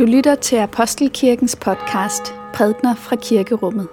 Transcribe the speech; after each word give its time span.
Du 0.00 0.04
lytter 0.04 0.34
til 0.34 0.56
Apostelkirkens 0.56 1.56
podcast 1.56 2.22
Prædner 2.54 2.94
fra 2.94 3.16
Kirkerummet. 3.16 3.88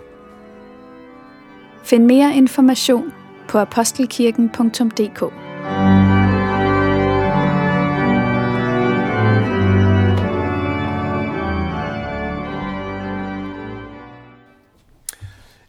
Find 1.83 2.05
mere 2.05 2.35
information 2.35 3.13
på 3.49 3.57
apostelkirken.dk. 3.57 5.19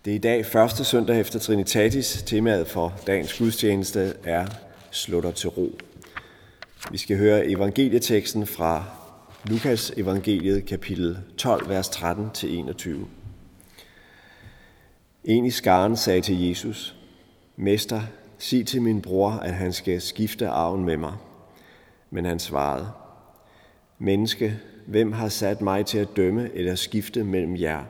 Det 0.04 0.10
er 0.10 0.14
i 0.14 0.18
dag 0.18 0.46
første 0.46 0.84
søndag 0.84 1.20
efter 1.20 1.38
Trinitatis. 1.38 2.22
Temaet 2.26 2.68
for 2.68 2.94
dagens 3.06 3.38
gudstjeneste 3.38 4.14
er 4.24 4.46
Slutter 4.90 5.30
til 5.30 5.48
ro. 5.48 5.78
Vi 6.90 6.98
skal 6.98 7.18
høre 7.18 7.46
evangelieteksten 7.46 8.46
fra 8.46 8.97
Lukas 9.48 9.92
evangeliet 9.96 10.66
kapitel 10.66 11.18
12, 11.36 11.68
vers 11.68 11.88
13-21. 11.88 12.90
En 15.24 15.44
i 15.44 15.50
skaren 15.50 15.96
sagde 15.96 16.20
til 16.20 16.48
Jesus, 16.48 16.96
Mester, 17.56 18.00
sig 18.38 18.66
til 18.66 18.82
min 18.82 19.02
bror, 19.02 19.30
at 19.30 19.54
han 19.54 19.72
skal 19.72 20.00
skifte 20.00 20.48
arven 20.48 20.84
med 20.84 20.96
mig. 20.96 21.12
Men 22.10 22.24
han 22.24 22.38
svarede, 22.38 22.90
Menneske, 23.98 24.58
hvem 24.86 25.12
har 25.12 25.28
sat 25.28 25.60
mig 25.60 25.86
til 25.86 25.98
at 25.98 26.16
dømme 26.16 26.50
eller 26.54 26.74
skifte 26.74 27.24
mellem 27.24 27.56
jer? 27.56 27.84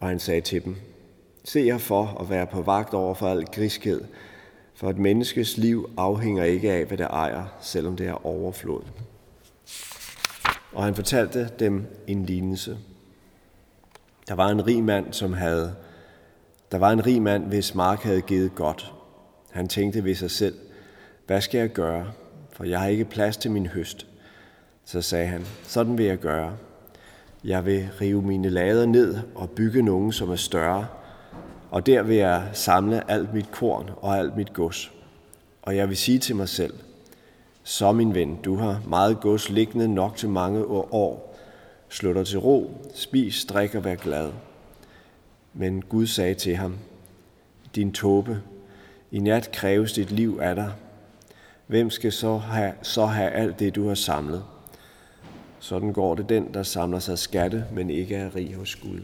Og 0.00 0.08
han 0.08 0.18
sagde 0.18 0.40
til 0.40 0.64
dem, 0.64 0.76
Se 1.44 1.60
jer 1.60 1.78
for 1.78 2.16
at 2.20 2.30
være 2.30 2.46
på 2.46 2.62
vagt 2.62 2.94
over 2.94 3.14
for 3.14 3.28
al 3.28 3.44
griskhed, 3.44 4.00
for 4.74 4.90
et 4.90 4.98
menneskes 4.98 5.56
liv 5.56 5.90
afhænger 5.96 6.44
ikke 6.44 6.72
af, 6.72 6.84
hvad 6.84 6.98
det 6.98 7.06
ejer, 7.10 7.44
selvom 7.60 7.96
det 7.96 8.06
er 8.06 8.26
overflod. 8.26 8.82
Og 10.76 10.84
han 10.84 10.94
fortalte 10.94 11.48
dem 11.58 11.86
en 12.06 12.24
lignelse. 12.24 12.78
Der 14.28 14.34
var 14.34 14.48
en 14.48 14.66
rig 14.66 14.84
mand, 14.84 15.12
som 15.12 15.32
havde 15.32 15.74
der 16.72 16.78
var 16.78 16.90
en 16.90 17.06
rig 17.06 17.22
mand, 17.22 17.46
hvis 17.46 17.74
mark 17.74 18.02
havde 18.02 18.20
givet 18.20 18.54
godt. 18.54 18.92
Han 19.50 19.68
tænkte 19.68 20.04
ved 20.04 20.14
sig 20.14 20.30
selv, 20.30 20.54
hvad 21.26 21.40
skal 21.40 21.58
jeg 21.58 21.68
gøre, 21.68 22.12
for 22.52 22.64
jeg 22.64 22.80
har 22.80 22.86
ikke 22.86 23.04
plads 23.04 23.36
til 23.36 23.50
min 23.50 23.66
høst. 23.66 24.06
Så 24.84 25.02
sagde 25.02 25.26
han, 25.26 25.46
sådan 25.62 25.98
vil 25.98 26.06
jeg 26.06 26.18
gøre. 26.18 26.56
Jeg 27.44 27.66
vil 27.66 27.88
rive 28.00 28.22
mine 28.22 28.48
lader 28.48 28.86
ned 28.86 29.18
og 29.34 29.50
bygge 29.50 29.82
nogen, 29.82 30.12
som 30.12 30.30
er 30.30 30.36
større, 30.36 30.86
og 31.70 31.86
der 31.86 32.02
vil 32.02 32.16
jeg 32.16 32.48
samle 32.52 33.10
alt 33.10 33.34
mit 33.34 33.50
korn 33.50 33.90
og 33.96 34.18
alt 34.18 34.36
mit 34.36 34.52
gods. 34.52 34.92
Og 35.62 35.76
jeg 35.76 35.88
vil 35.88 35.96
sige 35.96 36.18
til 36.18 36.36
mig 36.36 36.48
selv, 36.48 36.74
så 37.68 37.92
min 37.92 38.14
ven, 38.14 38.36
du 38.36 38.56
har 38.56 38.82
meget 38.88 39.20
gods 39.20 39.50
liggende 39.50 39.88
nok 39.88 40.16
til 40.16 40.28
mange 40.28 40.64
år. 40.92 41.36
Slå 41.88 42.12
dig 42.12 42.26
til 42.26 42.38
ro, 42.38 42.70
spis, 42.94 43.44
drik 43.44 43.74
og 43.74 43.84
vær 43.84 43.94
glad. 43.94 44.32
Men 45.54 45.82
Gud 45.82 46.06
sagde 46.06 46.34
til 46.34 46.56
ham, 46.56 46.78
din 47.74 47.92
tåbe, 47.92 48.42
i 49.10 49.18
nat 49.18 49.52
kræves 49.52 49.92
dit 49.92 50.10
liv 50.10 50.38
af 50.42 50.54
dig. 50.54 50.72
Hvem 51.66 51.90
skal 51.90 52.12
så 52.12 52.36
have, 52.36 52.72
så 52.82 53.06
have 53.06 53.30
alt 53.30 53.58
det, 53.58 53.74
du 53.74 53.88
har 53.88 53.94
samlet? 53.94 54.44
Sådan 55.58 55.92
går 55.92 56.14
det 56.14 56.28
den, 56.28 56.54
der 56.54 56.62
samler 56.62 56.98
sig 56.98 57.18
skatte, 57.18 57.64
men 57.72 57.90
ikke 57.90 58.16
er 58.16 58.36
rig 58.36 58.54
hos 58.54 58.76
Gud. 58.76 59.00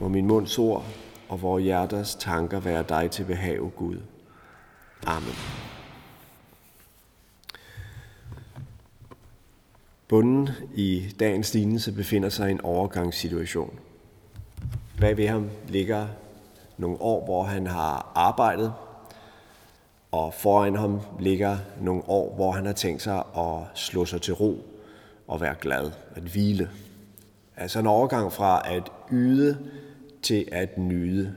Må 0.00 0.08
min 0.08 0.26
munds 0.26 0.58
ord 0.58 0.84
og 1.28 1.42
vores 1.42 1.64
hjerters 1.64 2.14
tanker 2.14 2.60
være 2.60 2.84
dig 2.88 3.10
til 3.10 3.24
behag, 3.24 3.58
Gud. 3.76 3.96
Amen. 5.06 5.67
Bunden 10.08 10.48
i 10.74 11.14
dagens 11.20 11.54
lignelse 11.54 11.92
befinder 11.92 12.28
sig 12.28 12.48
i 12.48 12.52
en 12.52 12.60
overgangssituation. 12.60 13.78
Bag 15.00 15.16
ved 15.16 15.28
ham 15.28 15.50
ligger 15.68 16.06
nogle 16.78 17.00
år, 17.00 17.24
hvor 17.24 17.42
han 17.42 17.66
har 17.66 18.12
arbejdet, 18.14 18.72
og 20.12 20.34
foran 20.34 20.76
ham 20.76 21.00
ligger 21.20 21.58
nogle 21.80 22.02
år, 22.06 22.34
hvor 22.34 22.52
han 22.52 22.66
har 22.66 22.72
tænkt 22.72 23.02
sig 23.02 23.22
at 23.36 23.62
slå 23.74 24.04
sig 24.04 24.22
til 24.22 24.34
ro 24.34 24.64
og 25.26 25.40
være 25.40 25.54
glad, 25.60 25.90
at 26.14 26.22
hvile. 26.22 26.70
Altså 27.56 27.78
en 27.78 27.86
overgang 27.86 28.32
fra 28.32 28.62
at 28.74 28.92
yde 29.12 29.58
til 30.22 30.48
at 30.52 30.78
nyde. 30.78 31.34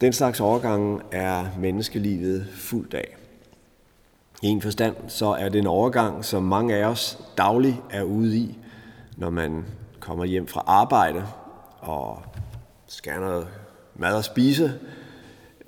Den 0.00 0.12
slags 0.12 0.40
overgang 0.40 1.02
er 1.12 1.46
menneskelivet 1.58 2.46
fuldt 2.54 2.94
af. 2.94 3.16
I 4.44 4.46
en 4.46 4.62
forstand 4.62 4.96
så 5.08 5.26
er 5.26 5.48
det 5.48 5.58
en 5.58 5.66
overgang, 5.66 6.24
som 6.24 6.42
mange 6.42 6.74
af 6.74 6.84
os 6.84 7.18
dagligt 7.38 7.76
er 7.90 8.02
ude 8.02 8.36
i, 8.36 8.58
når 9.16 9.30
man 9.30 9.64
kommer 10.00 10.24
hjem 10.24 10.46
fra 10.46 10.62
arbejde 10.66 11.24
og 11.80 12.22
skal 12.86 13.12
have 13.12 13.24
noget 13.24 13.46
mad 13.94 14.18
at 14.18 14.24
spise, 14.24 14.72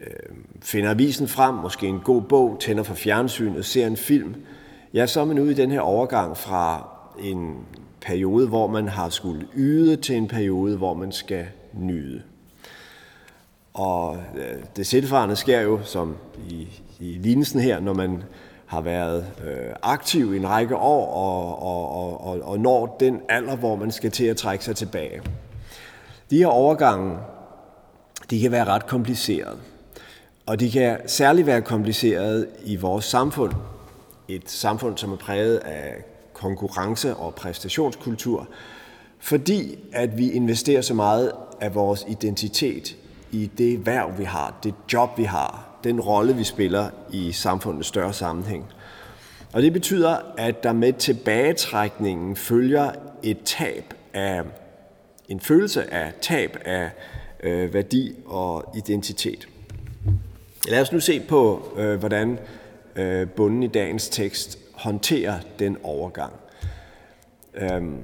øh, 0.01 0.37
finder 0.63 0.91
avisen 0.91 1.29
frem, 1.29 1.55
måske 1.55 1.87
en 1.87 2.01
god 2.01 2.23
bog, 2.23 2.57
tænder 2.61 2.83
for 2.83 2.95
fjernsynet, 2.95 3.65
ser 3.65 3.87
en 3.87 3.97
film, 3.97 4.35
ja, 4.95 5.07
så 5.07 5.21
er 5.21 5.25
man 5.25 5.39
ude 5.39 5.51
i 5.51 5.55
den 5.55 5.71
her 5.71 5.81
overgang 5.81 6.37
fra 6.37 6.89
en 7.21 7.57
periode, 8.01 8.49
hvor 8.49 8.67
man 8.67 8.89
har 8.89 9.09
skulle 9.09 9.49
yde, 9.57 9.97
til 9.97 10.17
en 10.17 10.29
periode, 10.29 10.77
hvor 10.77 10.95
man 10.95 11.13
skal 11.13 11.47
nyde. 11.73 12.23
Og 13.75 14.17
øh, 14.37 14.65
det 14.77 14.87
tilfarende 14.87 15.37
sker 15.37 15.61
jo, 15.61 15.81
som 15.85 16.17
i, 16.49 16.69
i 17.01 17.05
lignelsen 17.05 17.61
her, 17.61 17.81
når 17.81 17.95
man 17.95 18.23
har 18.67 18.81
været 18.81 19.27
øh, 19.47 19.75
aktiv 19.83 20.35
i 20.35 20.37
en 20.37 20.49
række 20.49 20.77
år 20.77 21.15
og, 21.15 21.63
og, 21.63 22.27
og, 22.27 22.41
og 22.43 22.61
når 22.61 22.97
den 23.01 23.21
alder, 23.29 23.57
hvor 23.57 23.77
man 23.77 23.91
skal 23.91 24.11
til 24.11 24.25
at 24.25 24.37
trække 24.37 24.65
sig 24.65 24.77
tilbage. 24.77 25.21
De 26.31 26.39
her 26.39 26.47
overgange, 26.47 27.19
de 28.31 28.41
kan 28.41 28.53
være 28.53 28.65
ret 28.65 28.87
komplicerede. 28.87 29.57
Og 30.47 30.61
de 30.61 30.71
kan 30.71 30.99
særligt 31.07 31.47
være 31.47 31.63
komplicerede 31.63 32.47
i 32.65 32.77
vores 32.77 33.05
samfund. 33.05 33.53
Et 34.29 34.51
samfund, 34.51 34.99
som 34.99 35.13
er 35.13 35.17
præget 35.17 35.57
af 35.57 35.95
konkurrence 36.33 37.17
og 37.17 37.35
præstationskultur, 37.35 38.49
fordi 39.19 39.79
at 39.93 40.19
vi 40.19 40.31
investerer 40.31 40.83
så 40.83 40.95
meget 40.95 41.33
af 41.61 41.75
vores 41.75 42.05
identitet 42.09 42.97
i 43.33 43.51
det 43.59 43.87
værv, 43.87 44.19
vi 44.19 44.25
har, 44.25 44.59
det 44.63 44.75
job, 44.93 45.19
vi 45.19 45.25
har, 45.25 45.66
den 45.85 46.01
rolle, 46.01 46.37
vi 46.37 46.45
spiller 46.45 46.91
i 47.13 47.33
samfundets 47.33 47.89
større 47.89 48.13
sammenhæng. 48.13 48.65
Og 49.53 49.63
det 49.63 49.73
betyder, 49.73 50.17
at 50.39 50.63
der 50.63 50.73
med 50.73 50.93
tilbagetrækningen 50.93 52.37
følger 52.37 52.91
et 53.23 53.39
tab 53.45 53.95
af, 54.15 54.43
en 55.29 55.41
følelse 55.41 55.95
af 55.95 56.13
tab 56.21 56.59
af 56.65 56.91
øh, 57.43 57.75
værdi 57.75 58.15
og 58.27 58.73
identitet. 58.77 59.49
Lad 60.69 60.81
os 60.81 60.93
nu 60.93 61.01
se 61.01 61.21
på, 61.21 61.63
øh, 61.77 61.99
hvordan 61.99 62.39
øh, 62.97 63.29
bunden 63.29 63.63
i 63.63 63.67
dagens 63.67 64.09
tekst 64.09 64.59
håndterer 64.73 65.39
den 65.59 65.77
overgang. 65.83 66.33
Øhm, 67.55 67.97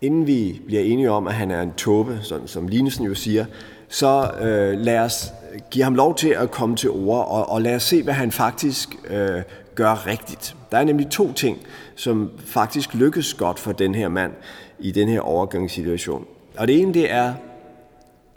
inden 0.00 0.26
vi 0.26 0.60
bliver 0.66 0.82
enige 0.82 1.10
om, 1.10 1.26
at 1.26 1.34
han 1.34 1.50
er 1.50 1.62
en 1.62 1.72
tåbe, 1.72 2.18
sådan 2.22 2.48
som 2.48 2.68
Linesen 2.68 3.04
jo 3.04 3.14
siger, 3.14 3.44
så 3.88 4.30
øh, 4.40 4.78
lad 4.78 4.98
os 4.98 5.32
giv 5.70 5.82
ham 5.82 5.94
lov 5.94 6.14
til 6.14 6.28
at 6.28 6.50
komme 6.50 6.76
til 6.76 6.90
ord, 6.90 7.28
og, 7.28 7.48
og 7.48 7.62
lad 7.62 7.76
os 7.76 7.82
se, 7.82 8.02
hvad 8.02 8.14
han 8.14 8.32
faktisk 8.32 8.88
øh, 9.10 9.42
gør 9.74 10.06
rigtigt. 10.06 10.56
Der 10.72 10.78
er 10.78 10.84
nemlig 10.84 11.10
to 11.10 11.32
ting, 11.32 11.58
som 11.94 12.30
faktisk 12.46 12.94
lykkes 12.94 13.34
godt 13.34 13.58
for 13.58 13.72
den 13.72 13.94
her 13.94 14.08
mand 14.08 14.32
i 14.78 14.92
den 14.92 15.08
her 15.08 15.20
overgangssituation. 15.20 16.26
Og 16.58 16.68
det 16.68 16.80
ene, 16.80 16.94
det 16.94 17.12
er 17.12 17.34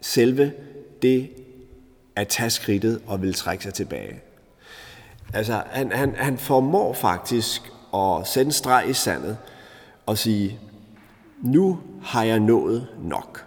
selve 0.01 0.51
det 1.01 1.29
at 2.15 2.27
tage 2.27 2.49
skridtet 2.49 3.01
og 3.07 3.21
vil 3.21 3.33
trække 3.33 3.63
sig 3.63 3.73
tilbage. 3.73 4.19
Altså, 5.33 5.61
han, 5.71 5.91
han, 5.91 6.15
han 6.17 6.37
formår 6.37 6.93
faktisk 6.93 7.61
at 7.93 8.27
sætte 8.27 8.47
en 8.47 8.51
streg 8.51 8.89
i 8.89 8.93
sandet 8.93 9.37
og 10.05 10.17
sige, 10.17 10.59
nu 11.41 11.79
har 12.03 12.23
jeg 12.23 12.39
nået 12.39 12.87
nok. 13.03 13.45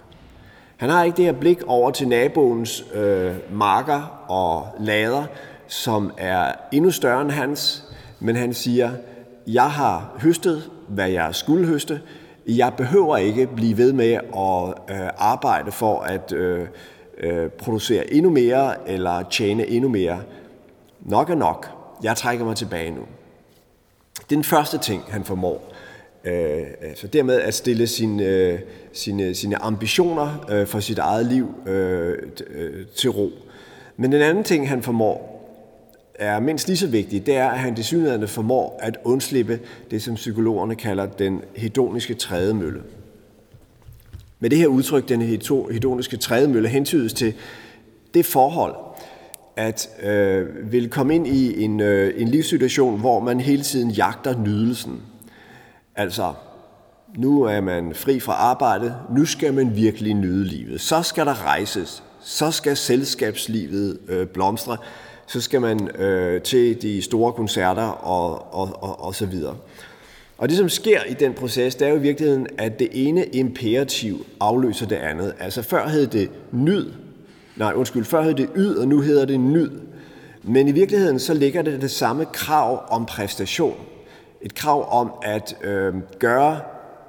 Han 0.77 0.91
har 0.91 1.05
ikke 1.05 1.17
det 1.17 1.25
her 1.25 1.33
blik 1.33 1.63
over 1.67 1.91
til 1.91 2.09
naboens 2.09 2.85
øh, 2.95 3.35
marker 3.53 4.25
og 4.29 4.69
lader, 4.81 5.25
som 5.67 6.13
er 6.19 6.53
endnu 6.73 6.91
større 6.91 7.23
end 7.23 7.31
hans, 7.31 7.85
men 8.21 8.37
han 8.37 8.55
siger, 8.55 8.91
jeg 9.47 9.71
har 9.71 10.17
høstet, 10.19 10.71
hvad 10.89 11.09
jeg 11.09 11.35
skulle 11.35 11.67
høste. 11.67 12.01
Jeg 12.47 12.73
behøver 12.77 13.17
ikke 13.17 13.47
blive 13.47 13.77
ved 13.79 13.93
med 13.93 14.13
at 14.15 14.97
øh, 14.97 15.11
arbejde 15.19 15.73
for 15.73 16.01
at 16.01 16.33
øh, 16.33 16.69
øh, 17.19 17.49
producere 17.51 18.13
endnu 18.15 18.31
mere 18.31 18.89
eller 18.89 19.23
tjene 19.31 19.67
endnu 19.67 19.89
mere. 19.89 20.21
Nok 21.01 21.31
er 21.31 21.35
nok. 21.35 21.71
Jeg 22.03 22.17
trækker 22.17 22.45
mig 22.45 22.57
tilbage 22.57 22.91
nu. 22.91 23.03
Det 24.15 24.23
er 24.23 24.37
den 24.37 24.45
første 24.45 24.79
ting, 24.79 25.03
han 25.09 25.25
formår. 25.25 25.73
Øh, 26.27 26.67
så 26.95 27.07
dermed 27.07 27.41
at 27.41 27.55
stille 27.55 27.87
sin, 27.87 28.21
øh, 28.21 28.59
sine, 28.93 29.35
sine 29.35 29.63
ambitioner 29.63 30.47
øh, 30.51 30.67
for 30.67 30.81
sit 30.81 30.99
eget 30.99 31.27
liv 31.27 31.55
øh, 31.67 32.19
øh, 32.51 32.87
til 32.97 33.11
ro. 33.11 33.31
Men 33.97 34.13
den 34.13 34.23
anden 34.23 34.45
ting, 34.45 34.69
han 34.69 34.83
formår, 34.83 35.33
er 36.15 36.41
mindst 36.41 36.67
lige 36.69 36.77
så 36.77 36.87
vigtigt, 36.87 37.27
det 37.27 37.37
er, 37.37 37.49
at 37.49 37.59
han 37.59 37.77
desynligheden 37.77 38.29
formår 38.29 38.79
at 38.83 38.97
undslippe 39.05 39.61
det, 39.91 40.03
som 40.03 40.15
psykologerne 40.15 40.75
kalder 40.75 41.07
den 41.07 41.43
hedoniske 41.57 42.15
trædemølle. 42.15 42.83
Med 44.41 44.51
det 44.51 44.59
her 44.59 44.67
udtryk, 44.67 45.09
den 45.09 45.23
hedoniske 45.23 46.17
trædemølle, 46.17 46.69
hentydes 46.69 47.13
til 47.13 47.35
det 48.15 48.27
forhold, 48.27 48.75
at 49.57 49.89
øh, 50.03 50.73
vil 50.73 50.91
komme 50.91 51.15
ind 51.15 51.27
i 51.27 51.63
en, 51.63 51.81
øh, 51.81 52.21
en 52.21 52.29
livssituation, 52.29 53.01
hvor 53.01 53.21
man 53.21 53.41
hele 53.41 53.63
tiden 53.63 53.91
jagter 53.91 54.39
nydelsen. 54.39 55.03
Altså, 55.97 56.33
nu 57.17 57.43
er 57.43 57.61
man 57.61 57.95
fri 57.95 58.21
fra 58.21 58.33
arbejde, 58.33 58.95
nu 59.17 59.25
skal 59.25 59.55
man 59.55 59.77
virkelig 59.77 60.15
nyde 60.15 60.45
livet. 60.45 60.81
Så 60.81 61.03
skal 61.03 61.27
der 61.27 61.45
rejses, 61.45 62.03
så 62.21 62.51
skal 62.51 62.77
selskabslivet 62.77 63.99
øh, 64.09 64.27
blomstre, 64.27 64.77
så 65.27 65.41
skal 65.41 65.61
man 65.61 65.89
øh, 65.89 66.43
til 66.43 66.83
de 66.83 67.03
store 67.03 67.33
koncerter 67.33 67.83
og, 67.83 68.55
og, 68.55 68.83
og, 68.83 69.05
og 69.05 69.15
så 69.15 69.27
videre. 69.27 69.57
Og 70.39 70.49
det, 70.49 70.57
som 70.57 70.69
sker 70.69 71.03
i 71.09 71.15
den 71.15 71.35
proces, 71.35 71.75
det 71.75 71.87
er 71.87 71.91
jo 71.91 71.97
i 71.97 72.01
virkeligheden, 72.01 72.47
at 72.59 72.79
det 72.79 72.89
ene 72.93 73.27
imperativ 73.27 74.27
afløser 74.41 74.87
det 74.87 74.97
andet. 74.97 75.35
Altså 75.41 75.63
før 75.63 75.89
hed 75.89 76.07
det 76.07 76.31
nyd, 76.53 76.93
nej 77.57 77.73
undskyld, 77.73 78.05
før 78.05 78.23
hed 78.23 78.35
det 78.35 78.49
yd, 78.57 78.75
og 78.75 78.89
nu 78.89 79.01
hedder 79.01 79.25
det 79.25 79.41
nyd. 79.41 79.71
Men 80.43 80.69
i 80.69 80.73
virkeligheden 80.73 81.19
så 81.19 81.35
ligger 81.35 81.63
det 81.63 81.83
det 81.83 81.91
samme 81.91 82.25
krav 82.25 82.83
om 82.89 83.07
præstation. 83.07 83.77
Et 84.43 84.55
krav 84.55 85.01
om 85.01 85.13
at 85.23 85.57
øh, 85.63 85.95
gøre 86.19 86.61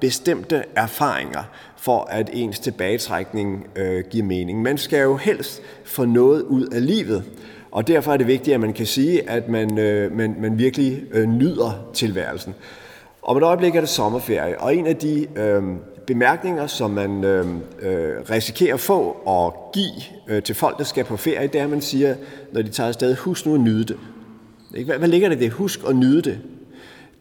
bestemte 0.02 0.64
erfaringer, 0.76 1.44
for 1.78 2.08
at 2.10 2.30
ens 2.34 2.60
tilbagetrækning 2.60 3.68
øh, 3.76 4.04
giver 4.10 4.26
mening. 4.26 4.62
Man 4.62 4.78
skal 4.78 5.02
jo 5.02 5.16
helst 5.18 5.62
få 5.84 6.06
noget 6.06 6.42
ud 6.42 6.66
af 6.68 6.86
livet, 6.86 7.24
og 7.72 7.88
derfor 7.88 8.14
er 8.14 8.18
det 8.18 8.28
vigtigt, 8.28 8.54
at 8.54 8.60
man 8.60 8.74
kan 8.74 8.86
sige, 8.86 9.30
at 9.30 9.50
man, 9.50 9.78
øh, 9.78 10.18
man, 10.18 10.36
man 10.40 10.60
virkelig 10.60 11.04
øh, 11.12 11.26
nyder 11.30 11.90
tilværelsen. 11.94 12.56
Om 13.22 13.38
et 13.38 13.44
øjeblik 13.44 13.76
er 13.76 13.80
det 13.80 13.90
sommerferie, 13.90 14.62
og 14.62 14.76
en 14.76 14.88
af 14.88 14.96
de 14.96 15.28
øh, 15.36 15.64
bemærkninger, 16.08 16.68
som 16.68 16.92
man 16.92 17.24
øh, 17.24 17.46
øh, 17.82 18.30
risikerer 18.30 18.74
at 18.74 18.80
få 18.80 19.18
og 19.26 19.70
give 19.74 20.02
øh, 20.28 20.44
til 20.44 20.56
folk, 20.56 20.78
der 20.78 20.84
skal 20.84 21.04
på 21.04 21.18
ferie, 21.18 21.48
det 21.48 21.60
er, 21.60 21.64
at 21.64 21.70
man 21.70 21.82
siger, 21.82 22.16
når 22.52 22.62
de 22.62 22.70
tager 22.70 22.88
afsted, 22.88 23.16
husk 23.16 23.46
nu 23.46 23.54
at 23.54 23.60
nyde 23.60 23.84
det. 23.84 23.98
Hvad, 24.86 24.98
hvad 24.98 25.08
ligger 25.08 25.30
det 25.30 25.40
det? 25.40 25.52
Husk 25.52 25.80
at 25.90 25.96
nyde 25.96 26.22
det. 26.22 26.40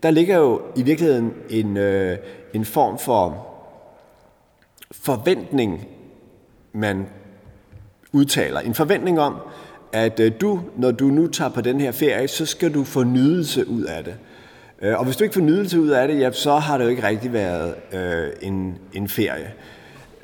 Der 0.06 0.12
ligger 0.12 0.37
jo 0.37 0.61
i 0.76 0.82
virkeligheden 0.82 1.32
en, 1.50 1.76
øh, 1.76 2.19
en 2.55 2.64
form 2.64 2.99
for 2.99 3.47
forventning, 4.91 5.87
man 6.73 7.06
udtaler. 8.12 8.61
En 8.61 8.75
forventning 8.75 9.20
om, 9.20 9.35
at 9.93 10.20
øh, 10.20 10.32
du, 10.41 10.61
når 10.76 10.91
du 10.91 11.05
nu 11.05 11.26
tager 11.26 11.50
på 11.50 11.61
den 11.61 11.81
her 11.81 11.93
ferie, 11.93 12.29
så 12.29 12.47
skal 12.47 12.75
du 12.75 12.85
få 12.85 13.03
nydelse 13.03 13.69
ud 13.69 13.82
af 13.82 14.05
det. 14.05 14.14
Øh, 14.82 14.99
og 14.99 15.05
hvis 15.05 15.17
du 15.17 15.25
ikke 15.25 15.35
får 15.35 15.41
nydelse 15.41 15.81
ud 15.81 15.88
af 15.88 16.09
det, 16.09 16.20
ja, 16.20 16.32
så 16.32 16.56
har 16.56 16.79
det 16.79 16.85
jo 16.85 16.91
ikke 16.91 17.06
rigtig 17.06 17.32
været 17.32 17.75
øh, 17.93 18.29
en, 18.43 18.79
en 18.93 19.09
ferie. 19.09 19.52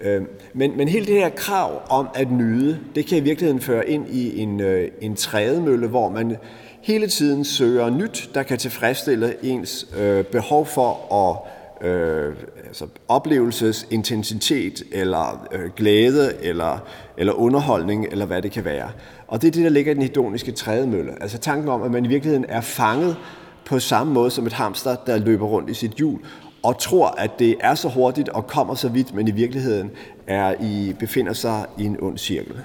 Øh, 0.00 0.23
men, 0.55 0.76
men 0.76 0.88
hele 0.88 1.06
det 1.06 1.14
her 1.14 1.28
krav 1.28 1.82
om 1.90 2.08
at 2.14 2.31
nyde, 2.31 2.78
det 2.94 3.06
kan 3.06 3.19
i 3.19 3.20
virkeligheden 3.20 3.61
føre 3.61 3.88
ind 3.88 4.08
i 4.08 4.40
en, 4.40 4.61
øh, 4.61 4.90
en 5.00 5.17
trædemølle, 5.17 5.87
hvor 5.87 6.08
man 6.08 6.37
hele 6.82 7.06
tiden 7.06 7.44
søger 7.44 7.90
nyt, 7.90 8.31
der 8.34 8.43
kan 8.43 8.58
tilfredsstille 8.58 9.34
ens 9.43 9.87
øh, 9.99 10.25
behov 10.25 10.67
for 10.67 11.14
at 11.14 11.88
øh, 11.88 12.34
altså 12.67 12.87
oplevelsesintensitet, 13.08 14.82
eller 14.93 15.49
øh, 15.52 15.70
glæde, 15.76 16.32
eller, 16.43 16.79
eller 17.17 17.32
underholdning, 17.32 18.06
eller 18.11 18.26
hvad 18.26 18.43
det 18.43 18.52
kan 18.52 18.64
være. 18.64 18.90
Og 19.29 19.43
det 19.43 19.49
er 19.49 19.52
det, 19.52 19.64
der 19.64 19.70
ligger 19.70 19.93
i 19.93 19.94
den 19.94 20.02
hedoniske 20.02 20.52
trædemølle. 20.52 21.23
Altså 21.23 21.38
tanken 21.38 21.69
om, 21.69 21.82
at 21.82 21.90
man 21.90 22.05
i 22.05 22.08
virkeligheden 22.08 22.46
er 22.49 22.61
fanget 22.61 23.17
på 23.64 23.78
samme 23.78 24.12
måde 24.12 24.31
som 24.31 24.46
et 24.46 24.52
hamster, 24.52 24.96
der 25.06 25.19
løber 25.19 25.46
rundt 25.46 25.70
i 25.70 25.75
sit 25.75 25.93
hjul, 25.93 26.19
og 26.62 26.78
tror, 26.78 27.06
at 27.06 27.38
det 27.38 27.56
er 27.61 27.75
så 27.75 27.88
hurtigt 27.88 28.28
og 28.28 28.46
kommer 28.46 28.75
så 28.75 28.88
vidt, 28.88 29.14
men 29.14 29.28
i 29.28 29.31
virkeligheden 29.31 29.90
er 30.26 30.55
i, 30.61 30.94
befinder 30.99 31.32
sig 31.32 31.67
i 31.78 31.85
en 31.85 31.96
ond 32.00 32.19
cirkel. 32.19 32.56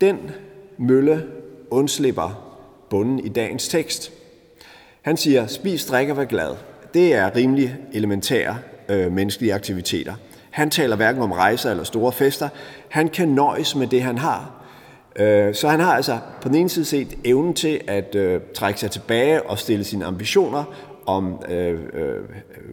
Den 0.00 0.18
mølle 0.78 1.24
undslipper 1.70 2.45
bunden 2.90 3.18
i 3.18 3.28
dagens 3.28 3.68
tekst. 3.68 4.12
Han 5.02 5.16
siger, 5.16 5.46
spis, 5.46 5.86
drik 5.86 6.08
og 6.08 6.16
vær 6.16 6.24
glad. 6.24 6.54
Det 6.94 7.14
er 7.14 7.36
rimelig 7.36 7.76
elementære 7.92 8.58
øh, 8.88 9.12
menneskelige 9.12 9.54
aktiviteter. 9.54 10.14
Han 10.50 10.70
taler 10.70 10.96
hverken 10.96 11.22
om 11.22 11.32
rejser 11.32 11.70
eller 11.70 11.84
store 11.84 12.12
fester. 12.12 12.48
Han 12.88 13.08
kan 13.08 13.28
nøjes 13.28 13.76
med 13.76 13.86
det, 13.86 14.02
han 14.02 14.18
har. 14.18 14.64
Øh, 15.16 15.54
så 15.54 15.68
han 15.68 15.80
har 15.80 15.94
altså 15.94 16.18
på 16.42 16.48
den 16.48 16.56
ene 16.56 16.68
side 16.68 16.84
set 16.84 17.18
evnen 17.24 17.54
til 17.54 17.80
at 17.86 18.14
øh, 18.14 18.40
trække 18.54 18.80
sig 18.80 18.90
tilbage 18.90 19.42
og 19.42 19.58
stille 19.58 19.84
sine 19.84 20.04
ambitioner 20.04 20.64
om, 21.06 21.42
øh, 21.48 21.80
øh, 21.94 22.14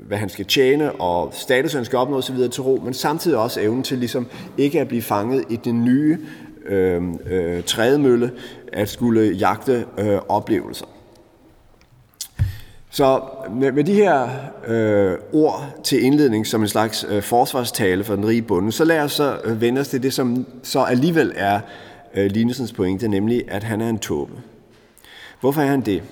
hvad 0.08 0.18
han 0.18 0.30
skal 0.30 0.46
tjene 0.46 0.92
og 0.92 1.34
status, 1.34 1.74
han 1.74 1.86
skal 1.86 2.00
opnå 2.00 2.18
osv. 2.18 2.36
til 2.36 2.64
ro, 2.64 2.82
men 2.84 2.94
samtidig 2.94 3.38
også 3.38 3.62
evnen 3.62 3.84
til 3.84 3.98
ligesom 3.98 4.28
ikke 4.58 4.82
at 4.82 4.88
blive 4.88 5.02
fanget 5.02 5.44
i 5.50 5.56
den 5.56 5.86
nye 5.86 6.18
øh, 6.66 7.02
øh, 7.26 7.64
trædemølle, 7.64 8.32
at 8.74 8.90
skulle 8.90 9.32
jagte 9.32 9.86
øh, 9.98 10.20
oplevelser. 10.30 10.86
Så 12.90 13.22
med, 13.52 13.72
med 13.72 13.84
de 13.84 13.94
her 13.94 14.30
øh, 14.68 15.18
ord 15.34 15.80
til 15.84 16.04
indledning 16.04 16.48
som 16.48 16.62
en 16.62 16.68
slags 16.68 17.06
øh, 17.10 17.22
forsvarstale 17.22 18.04
for 18.04 18.16
den 18.16 18.28
rige 18.28 18.42
bonde, 18.42 18.72
så 18.72 18.86
lad 18.86 19.00
os 19.00 19.12
så 19.12 19.40
øh, 19.44 19.62
vende 19.62 19.82
os 19.82 19.88
til 19.88 20.04
det, 20.04 20.14
som 20.14 20.46
så 20.64 20.84
alligevel 20.84 21.34
er 21.36 21.60
øh, 22.14 22.26
Linesens 22.26 22.74
pointe, 22.74 23.08
nemlig 23.08 23.44
at 23.48 23.64
han 23.64 23.82
er 23.82 23.90
en 23.90 24.00
tåbe. 24.00 24.34
Hvorfor 25.40 25.62
er 25.62 25.66
han 25.66 25.82
det? 25.82 26.04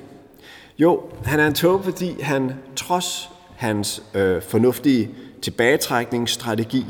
Jo, 0.80 1.01
han 1.25 1.39
er 1.39 1.48
en 1.48 1.53
tåbe, 1.53 1.83
fordi 1.83 2.21
han 2.21 2.51
trods 2.75 3.30
hans 3.57 4.03
øh, 4.13 4.42
fornuftige 4.42 5.09
tilbagetrækningsstrategi 5.42 6.86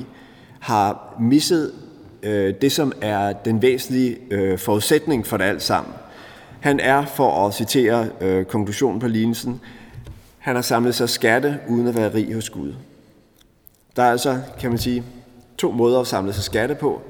har 0.60 1.16
misset 1.20 1.74
øh, 2.24 2.54
det, 2.62 2.72
som 2.72 2.94
er 3.02 3.34
den 3.34 3.62
væsentlige 3.62 4.18
øh, 4.32 4.60
forudsætning 4.60 5.28
for 5.28 5.38
det 5.38 5.46
alt 5.46 5.62
sammen. 5.62 5.94
Han 6.60 6.80
er, 6.80 7.06
for 7.06 7.48
at 7.48 7.54
citere 7.54 8.08
øh, 8.22 8.46
konklusionen 8.46 9.00
på 9.00 9.08
lignelsen, 9.08 9.62
han 10.38 10.56
har 10.56 10.62
samlet 10.62 10.96
sig 10.96 11.10
skatte 11.10 11.60
uden 11.70 11.88
at 11.88 11.96
være 11.96 12.14
rig 12.14 12.34
hos 12.34 12.50
Gud. 12.50 12.74
Der 13.96 14.04
er 14.04 14.12
altså, 14.12 14.40
kan 14.60 14.70
man 14.70 14.80
sige, 14.80 15.04
to 15.58 15.72
måder 15.72 16.00
at 16.00 16.08
samle 16.08 16.34
sig 16.34 16.44
skatte 16.44 16.76
på. 16.76 17.02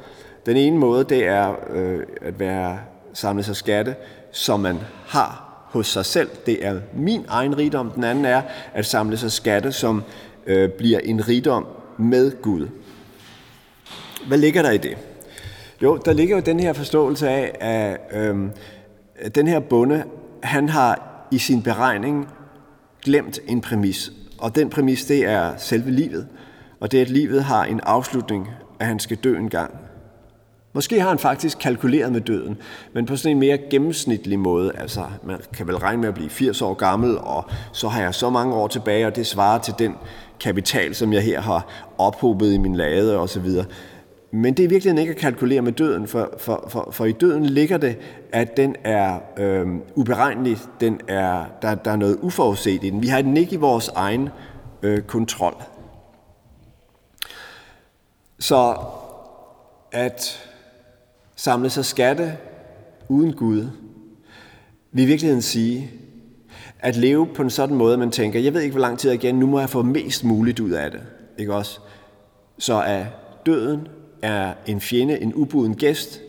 Den 0.46 0.58
ene 0.58 0.78
måde, 0.78 1.04
det 1.04 1.28
er 1.28 1.56
øh, 1.70 2.00
at 2.22 2.40
være 2.40 2.80
samle 3.14 3.44
sig 3.44 3.56
skatte, 3.56 3.96
som 4.32 4.60
man 4.60 4.80
har 5.08 5.52
hos 5.66 5.88
sig 5.88 6.06
selv. 6.06 6.30
Det 6.46 6.66
er 6.66 6.80
min 6.94 7.26
egen 7.28 7.58
rigdom. 7.58 7.92
Den 7.92 8.04
anden 8.04 8.26
er 8.26 8.42
at 8.74 8.86
samle 8.86 9.18
sig 9.18 9.32
skatte, 9.32 9.72
som 9.72 10.04
øh, 10.48 10.70
bliver 10.70 11.00
en 11.00 11.28
rigdom 11.28 11.66
med 11.98 12.42
Gud. 12.42 12.68
Hvad 14.28 14.38
ligger 14.38 14.62
der 14.62 14.72
i 14.72 14.78
det? 14.78 14.98
Jo, 15.82 15.98
der 15.98 16.14
ligger 16.14 16.36
jo 16.36 16.42
den 16.42 16.60
her 16.60 16.74
forståelse 16.74 17.30
af, 17.30 17.56
at 17.60 18.22
øh, 18.22 18.36
den 19.36 19.48
her 19.48 19.60
bonde, 19.60 20.04
han 20.44 20.70
har 20.70 21.26
i 21.32 21.38
sin 21.38 21.64
beregning 21.64 22.28
glemt 23.04 23.40
en 23.48 23.62
præmis. 23.62 24.12
Og 24.38 24.56
den 24.56 24.70
præmis, 24.70 25.06
det 25.06 25.26
er 25.26 25.58
selve 25.58 25.92
livet. 25.92 26.28
Og 26.80 26.92
det 26.92 27.02
at 27.02 27.10
livet 27.10 27.44
har 27.44 27.66
en 27.66 27.80
afslutning, 27.84 28.48
at 28.80 28.88
han 28.88 29.00
skal 29.00 29.18
dø 29.18 29.38
en 29.38 29.50
gang. 29.50 29.74
Måske 30.74 31.02
har 31.02 31.10
han 31.10 31.20
faktisk 31.20 31.58
kalkuleret 31.60 32.12
med 32.12 32.22
døden, 32.22 32.58
men 32.94 33.06
på 33.06 33.16
sådan 33.16 33.32
en 33.32 33.40
mere 33.40 33.58
gennemsnitlig 33.70 34.40
måde. 34.40 34.72
Altså, 34.78 35.04
man 35.24 35.38
kan 35.54 35.68
vel 35.68 35.76
regne 35.76 36.02
med 36.02 36.10
at 36.10 36.14
blive 36.14 36.30
80 36.30 36.62
år 36.62 36.74
gammel, 36.74 37.18
og 37.18 37.46
så 37.72 37.88
har 37.88 38.02
jeg 38.02 38.16
så 38.16 38.30
mange 38.30 38.56
år 38.56 38.68
tilbage, 38.68 39.08
og 39.08 39.16
det 39.16 39.28
svarer 39.28 39.60
til 39.60 39.74
den 39.80 39.96
kapital, 40.40 40.96
som 40.96 41.14
jeg 41.14 41.22
her 41.22 41.42
har 41.42 41.68
ophobet 41.98 42.54
i 42.54 42.58
min 42.58 42.76
lade 42.76 43.18
osv. 43.20 43.48
Men 44.32 44.54
det 44.54 44.66
er 44.66 44.70
virkelig 44.70 45.00
ikke 45.00 45.12
at 45.12 45.18
kalkulere 45.18 45.62
med 45.62 45.72
døden, 45.72 46.08
for, 46.08 46.34
for, 46.38 46.66
for, 46.70 46.90
for 46.92 47.06
i 47.06 47.12
døden 47.12 47.46
ligger 47.46 47.78
det, 47.78 47.98
at 48.32 48.58
den 48.58 48.76
er 48.84 49.20
øh, 49.38 49.68
uberegnelig, 49.96 50.58
den 50.80 51.02
er, 51.08 51.46
der, 51.62 51.76
der 51.76 51.92
er 51.92 51.96
noget 51.96 52.18
uforudset 52.22 52.84
i 52.84 52.90
den. 52.90 53.02
Vi 53.02 53.08
har 53.08 53.22
den 53.22 53.38
ikke 53.38 53.54
i 53.54 53.58
vores 53.58 53.88
egen 53.88 54.30
øh, 54.82 55.02
kontrol. 55.02 55.64
Så 58.40 58.76
at 59.92 60.50
samle 61.36 61.70
sig 61.70 61.86
skatte 61.86 62.38
uden 63.10 63.34
Gud, 63.34 63.68
vil 64.92 65.04
i 65.04 65.08
virkeligheden 65.08 65.42
sige, 65.42 65.92
at 66.80 66.96
leve 66.96 67.28
på 67.28 67.42
en 67.42 67.50
sådan 67.50 67.76
måde, 67.76 67.94
at 67.94 68.00
man 68.00 68.12
tænker, 68.12 68.40
jeg 68.40 68.54
ved 68.54 68.62
ikke, 68.62 68.74
hvor 68.74 68.82
lang 68.82 69.00
tid 69.00 69.12
igen, 69.12 69.36
nu 69.36 69.48
må 69.48 69.60
jeg 69.60 69.70
få 69.70 69.82
mest 69.82 70.24
muligt 70.24 70.60
ud 70.60 70.72
af 70.72 70.92
det. 70.92 71.02
Ikke 71.38 71.54
også? 71.54 71.80
Så 72.58 72.74
er 72.74 73.06
døden 73.46 73.88
er 74.22 74.54
en 74.66 74.82
fjende, 74.82 75.22
en 75.22 75.34
ubuden 75.34 75.76
gæst, 75.76 76.22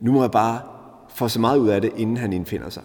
nu 0.00 0.12
må 0.12 0.20
jeg 0.20 0.30
bare 0.30 0.60
få 1.08 1.28
så 1.28 1.40
meget 1.40 1.58
ud 1.58 1.68
af 1.68 1.80
det, 1.80 1.92
inden 1.96 2.16
han 2.16 2.32
indfinder 2.32 2.70
sig. 2.70 2.82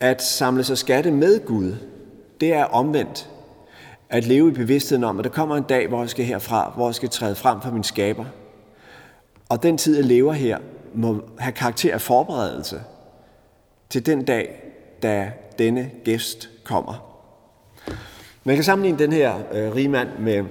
At 0.00 0.22
samle 0.22 0.64
sig 0.64 0.78
skatte 0.78 1.10
med 1.10 1.46
Gud, 1.46 1.74
det 2.40 2.52
er 2.52 2.64
omvendt. 2.64 3.30
At 4.10 4.26
leve 4.26 4.48
i 4.48 4.54
bevidstheden 4.54 5.04
om, 5.04 5.18
at 5.18 5.24
der 5.24 5.30
kommer 5.30 5.56
en 5.56 5.62
dag, 5.62 5.88
hvor 5.88 6.00
jeg 6.00 6.10
skal 6.10 6.24
herfra, 6.24 6.72
hvor 6.76 6.88
jeg 6.88 6.94
skal 6.94 7.08
træde 7.08 7.34
frem 7.34 7.60
for 7.60 7.70
min 7.70 7.84
skaber, 7.84 8.24
og 9.48 9.62
den 9.62 9.78
tid, 9.78 9.96
jeg 9.96 10.04
lever 10.04 10.32
her, 10.32 10.58
må 10.94 11.22
have 11.38 11.52
karakter 11.52 11.94
af 11.94 12.00
forberedelse 12.00 12.80
til 13.90 14.06
den 14.06 14.24
dag, 14.24 14.62
da 15.02 15.32
denne 15.58 15.90
gæst 16.04 16.50
kommer. 16.64 17.08
Man 18.44 18.54
kan 18.54 18.64
sammenligne 18.64 18.98
den 18.98 19.12
her 19.12 19.34
øh, 19.52 19.74
rigmand 19.74 20.08
med, 20.18 20.44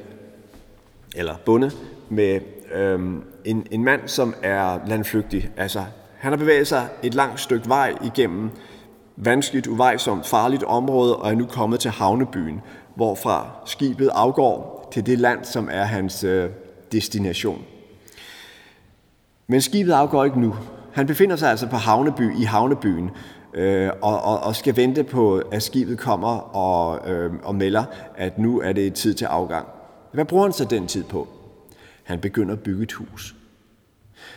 eller 1.15 1.35
bonde, 1.45 1.71
med 2.09 2.39
øhm, 2.73 3.23
en, 3.45 3.67
en 3.71 3.83
mand, 3.83 4.01
som 4.05 4.35
er 4.43 4.79
landflygtig. 4.87 5.49
Altså, 5.57 5.83
han 6.17 6.31
har 6.31 6.37
bevæget 6.37 6.67
sig 6.67 6.87
et 7.03 7.13
langt 7.13 7.39
stykke 7.39 7.69
vej 7.69 7.93
igennem 8.03 8.51
vanskeligt, 9.17 9.67
uvejsomt, 9.67 10.27
farligt 10.27 10.63
område 10.63 11.15
og 11.15 11.31
er 11.31 11.35
nu 11.35 11.45
kommet 11.45 11.79
til 11.79 11.91
havnebyen, 11.91 12.61
hvorfra 12.95 13.49
skibet 13.65 14.09
afgår 14.13 14.87
til 14.93 15.05
det 15.05 15.19
land, 15.19 15.45
som 15.45 15.69
er 15.71 15.83
hans 15.83 16.23
øh, 16.23 16.49
destination. 16.91 17.63
Men 19.47 19.61
skibet 19.61 19.91
afgår 19.91 20.25
ikke 20.25 20.39
nu. 20.39 20.55
Han 20.93 21.07
befinder 21.07 21.35
sig 21.35 21.49
altså 21.49 21.67
på 21.67 21.75
havneby, 21.75 22.37
i 22.39 22.43
havnebyen, 22.43 23.09
øh, 23.53 23.89
og, 24.01 24.21
og, 24.21 24.39
og 24.39 24.55
skal 24.55 24.75
vente 24.75 25.03
på, 25.03 25.41
at 25.51 25.63
skibet 25.63 25.99
kommer 25.99 26.55
og, 26.55 27.09
øh, 27.11 27.33
og 27.43 27.55
melder, 27.55 27.83
at 28.15 28.39
nu 28.39 28.61
er 28.61 28.73
det 28.73 28.93
tid 28.93 29.13
til 29.13 29.25
afgang. 29.25 29.67
Hvad 30.11 30.25
bruger 30.25 30.43
han 30.43 30.53
så 30.53 30.65
den 30.65 30.87
tid 30.87 31.03
på? 31.03 31.27
Han 32.07 32.19
begynder 32.19 32.53
at 32.53 32.59
bygge 32.59 32.83
et 32.83 32.93
hus. 32.93 33.35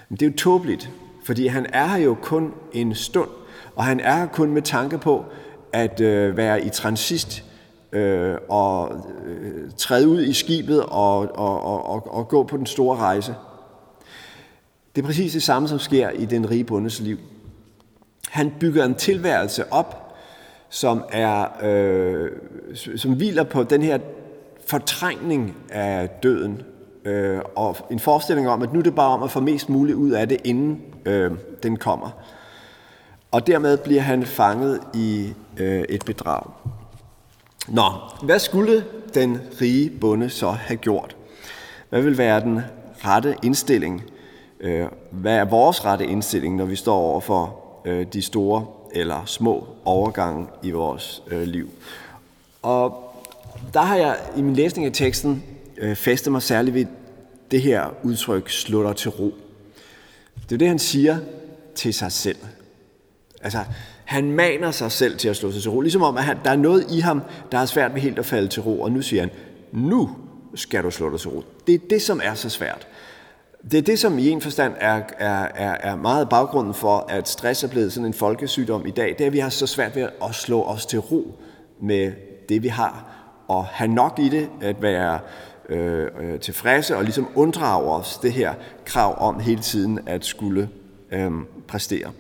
Men 0.09 0.17
det 0.17 0.27
er 0.27 0.31
jo 0.31 0.37
tåbeligt, 0.37 0.91
fordi 1.25 1.47
han 1.47 1.67
er 1.73 1.87
her 1.87 1.97
jo 1.97 2.17
kun 2.23 2.55
en 2.73 2.95
stund, 2.95 3.29
og 3.77 3.85
han 3.85 4.01
er 4.01 4.17
her 4.17 4.27
kun 4.27 4.51
med 4.51 4.63
tanke 4.63 4.99
på 4.99 5.25
at 5.73 6.01
øh, 6.01 6.37
være 6.37 6.65
i 6.65 6.69
transist 6.69 7.45
øh, 7.93 8.37
og 8.49 9.07
øh, 9.27 9.71
træde 9.77 10.09
ud 10.09 10.23
i 10.23 10.33
skibet 10.33 10.83
og, 10.83 11.19
og, 11.19 11.63
og, 11.63 11.87
og, 11.87 12.15
og 12.15 12.29
gå 12.29 12.43
på 12.43 12.57
den 12.57 12.67
store 12.67 12.97
rejse. 12.97 13.35
Det 14.97 15.03
er 15.03 15.07
præcis 15.07 15.33
det 15.33 15.43
samme, 15.43 15.69
som 15.69 15.79
sker 15.79 16.11
i 16.11 16.25
den 16.25 16.51
rige 16.51 16.65
bundes 16.65 17.01
liv. 17.01 17.19
Han 18.29 18.53
bygger 18.61 18.85
en 18.85 18.95
tilværelse 18.95 19.73
op, 19.73 20.17
som, 20.69 21.05
er, 21.13 21.47
øh, 21.63 22.31
som 22.97 23.15
hviler 23.15 23.45
på 23.45 23.63
den 23.63 23.83
her 23.83 23.99
fortrængning 24.67 25.57
af 25.71 26.09
døden, 26.09 26.63
øh, 27.05 27.41
og 27.57 27.77
en 27.91 27.99
forestilling 27.99 28.49
om, 28.49 28.63
at 28.63 28.73
nu 28.73 28.79
er 28.79 28.83
det 28.83 28.95
bare 28.95 29.15
om 29.15 29.23
at 29.23 29.31
få 29.31 29.41
mest 29.41 29.69
muligt 29.69 29.97
ud 29.97 30.11
af 30.11 30.29
det, 30.29 30.39
inden 30.45 30.83
øh, 31.05 31.31
den 31.63 31.77
kommer. 31.77 32.11
Og 33.31 33.47
dermed 33.47 33.77
bliver 33.77 34.01
han 34.01 34.27
fanget 34.27 34.81
i 34.95 35.33
øh, 35.57 35.85
et 35.89 36.05
bedrag. 36.05 36.43
Nå, 37.69 37.85
hvad 38.23 38.39
skulle 38.39 38.85
den 39.15 39.39
rige 39.61 39.91
bonde 40.01 40.31
så 40.31 40.51
have 40.51 40.77
gjort? 40.77 41.17
Hvad 41.89 42.03
vil 42.03 42.19
være 42.19 42.41
den 42.41 42.61
rette 43.05 43.37
indstilling? 43.43 44.03
Øh, 44.61 44.87
hvad 45.11 45.37
er 45.37 45.45
vores 45.45 45.85
rette 45.85 46.07
indstilling, 46.07 46.57
når 46.57 46.65
vi 46.65 46.77
står 46.77 46.97
over 46.97 47.21
for 47.21 47.57
øh, 47.85 48.07
de 48.13 48.23
store 48.23 48.67
eller 48.93 49.25
små 49.25 49.67
overgange 49.85 50.47
i 50.63 50.71
vores 50.71 51.23
øh, 51.27 51.43
liv? 51.43 51.71
Og 52.63 53.15
der 53.75 53.81
har 53.81 53.97
jeg 53.97 54.17
i 54.37 54.43
min 54.43 54.55
læsning 54.55 54.87
af 54.87 54.93
teksten 54.93 55.45
Øh, 55.81 55.97
fæste 55.97 56.31
mig 56.31 56.43
særligt 56.43 56.75
ved 56.75 56.87
det 57.51 57.63
her 57.63 57.95
udtryk, 58.03 58.51
slutter 58.51 58.93
til 58.93 59.11
ro. 59.11 59.35
Det 60.49 60.53
er 60.53 60.59
det, 60.59 60.69
han 60.69 60.79
siger 60.79 61.19
til 61.75 61.95
sig 61.95 62.13
selv. 62.13 62.39
Altså, 63.43 63.59
han 64.05 64.33
maner 64.33 64.71
sig 64.71 64.93
selv 64.93 65.19
til 65.19 65.29
at 65.29 65.37
slå 65.37 65.53
sig 65.53 65.63
til 65.63 65.71
ro. 65.71 65.81
Ligesom 65.81 66.03
om, 66.03 66.17
at 66.17 66.25
han, 66.25 66.39
der 66.45 66.51
er 66.51 66.57
noget 66.57 66.87
i 66.91 67.01
ham, 67.01 67.23
der 67.53 67.59
er 67.59 67.67
svært 67.67 67.95
ved 67.95 68.01
helt 68.01 68.19
at 68.19 68.27
falde 68.27 68.49
til 68.49 68.63
ro. 68.63 68.81
Og 68.81 68.93
nu 68.93 69.03
siger 69.03 69.23
han, 69.23 69.31
nu 69.73 70.11
skal 70.55 70.83
du 70.83 70.91
slå 70.91 71.11
dig 71.11 71.21
til 71.21 71.31
ro. 71.31 71.45
Det 71.67 71.75
er 71.75 71.79
det, 71.91 72.03
som 72.03 72.21
er 72.25 72.35
så 72.35 72.49
svært. 72.49 72.89
Det 73.71 73.79
er 73.79 73.83
det, 73.83 73.99
som 73.99 74.19
i 74.19 74.29
en 74.29 74.41
forstand 74.41 74.75
er, 74.81 75.03
er, 75.19 75.49
er, 75.55 75.77
er 75.91 75.97
meget 75.97 76.29
baggrunden 76.29 76.75
for, 76.75 77.07
at 77.09 77.29
stress 77.29 77.65
er 77.65 77.69
blevet 77.69 77.93
sådan 77.93 78.07
en 78.07 78.15
folkesygdom 78.15 78.87
i 78.87 78.91
dag. 78.91 79.09
Det 79.09 79.21
er, 79.21 79.27
at 79.27 79.33
vi 79.33 79.39
har 79.39 79.49
så 79.49 79.67
svært 79.67 79.97
ved 79.97 80.03
at 80.03 80.35
slå 80.35 80.63
os 80.63 80.87
til 80.87 80.99
ro 80.99 81.41
med 81.83 82.13
det, 82.49 82.63
vi 82.63 82.69
har. 82.69 83.17
Og 83.49 83.65
have 83.65 83.89
nok 83.89 84.19
i 84.19 84.29
det, 84.29 84.49
at 84.61 84.83
være 84.83 85.19
Øh, 85.71 86.09
øh, 86.21 86.41
tilfredse 86.41 86.97
og 86.97 87.05
ligesom 87.05 87.29
unddrager 87.35 87.91
os 87.91 88.19
det 88.23 88.33
her 88.33 88.55
krav 88.85 89.15
om 89.19 89.41
hele 89.41 89.63
tiden 89.63 89.99
at 90.07 90.25
skulle 90.25 90.69
øh, 91.13 91.31
præstere. 91.69 92.11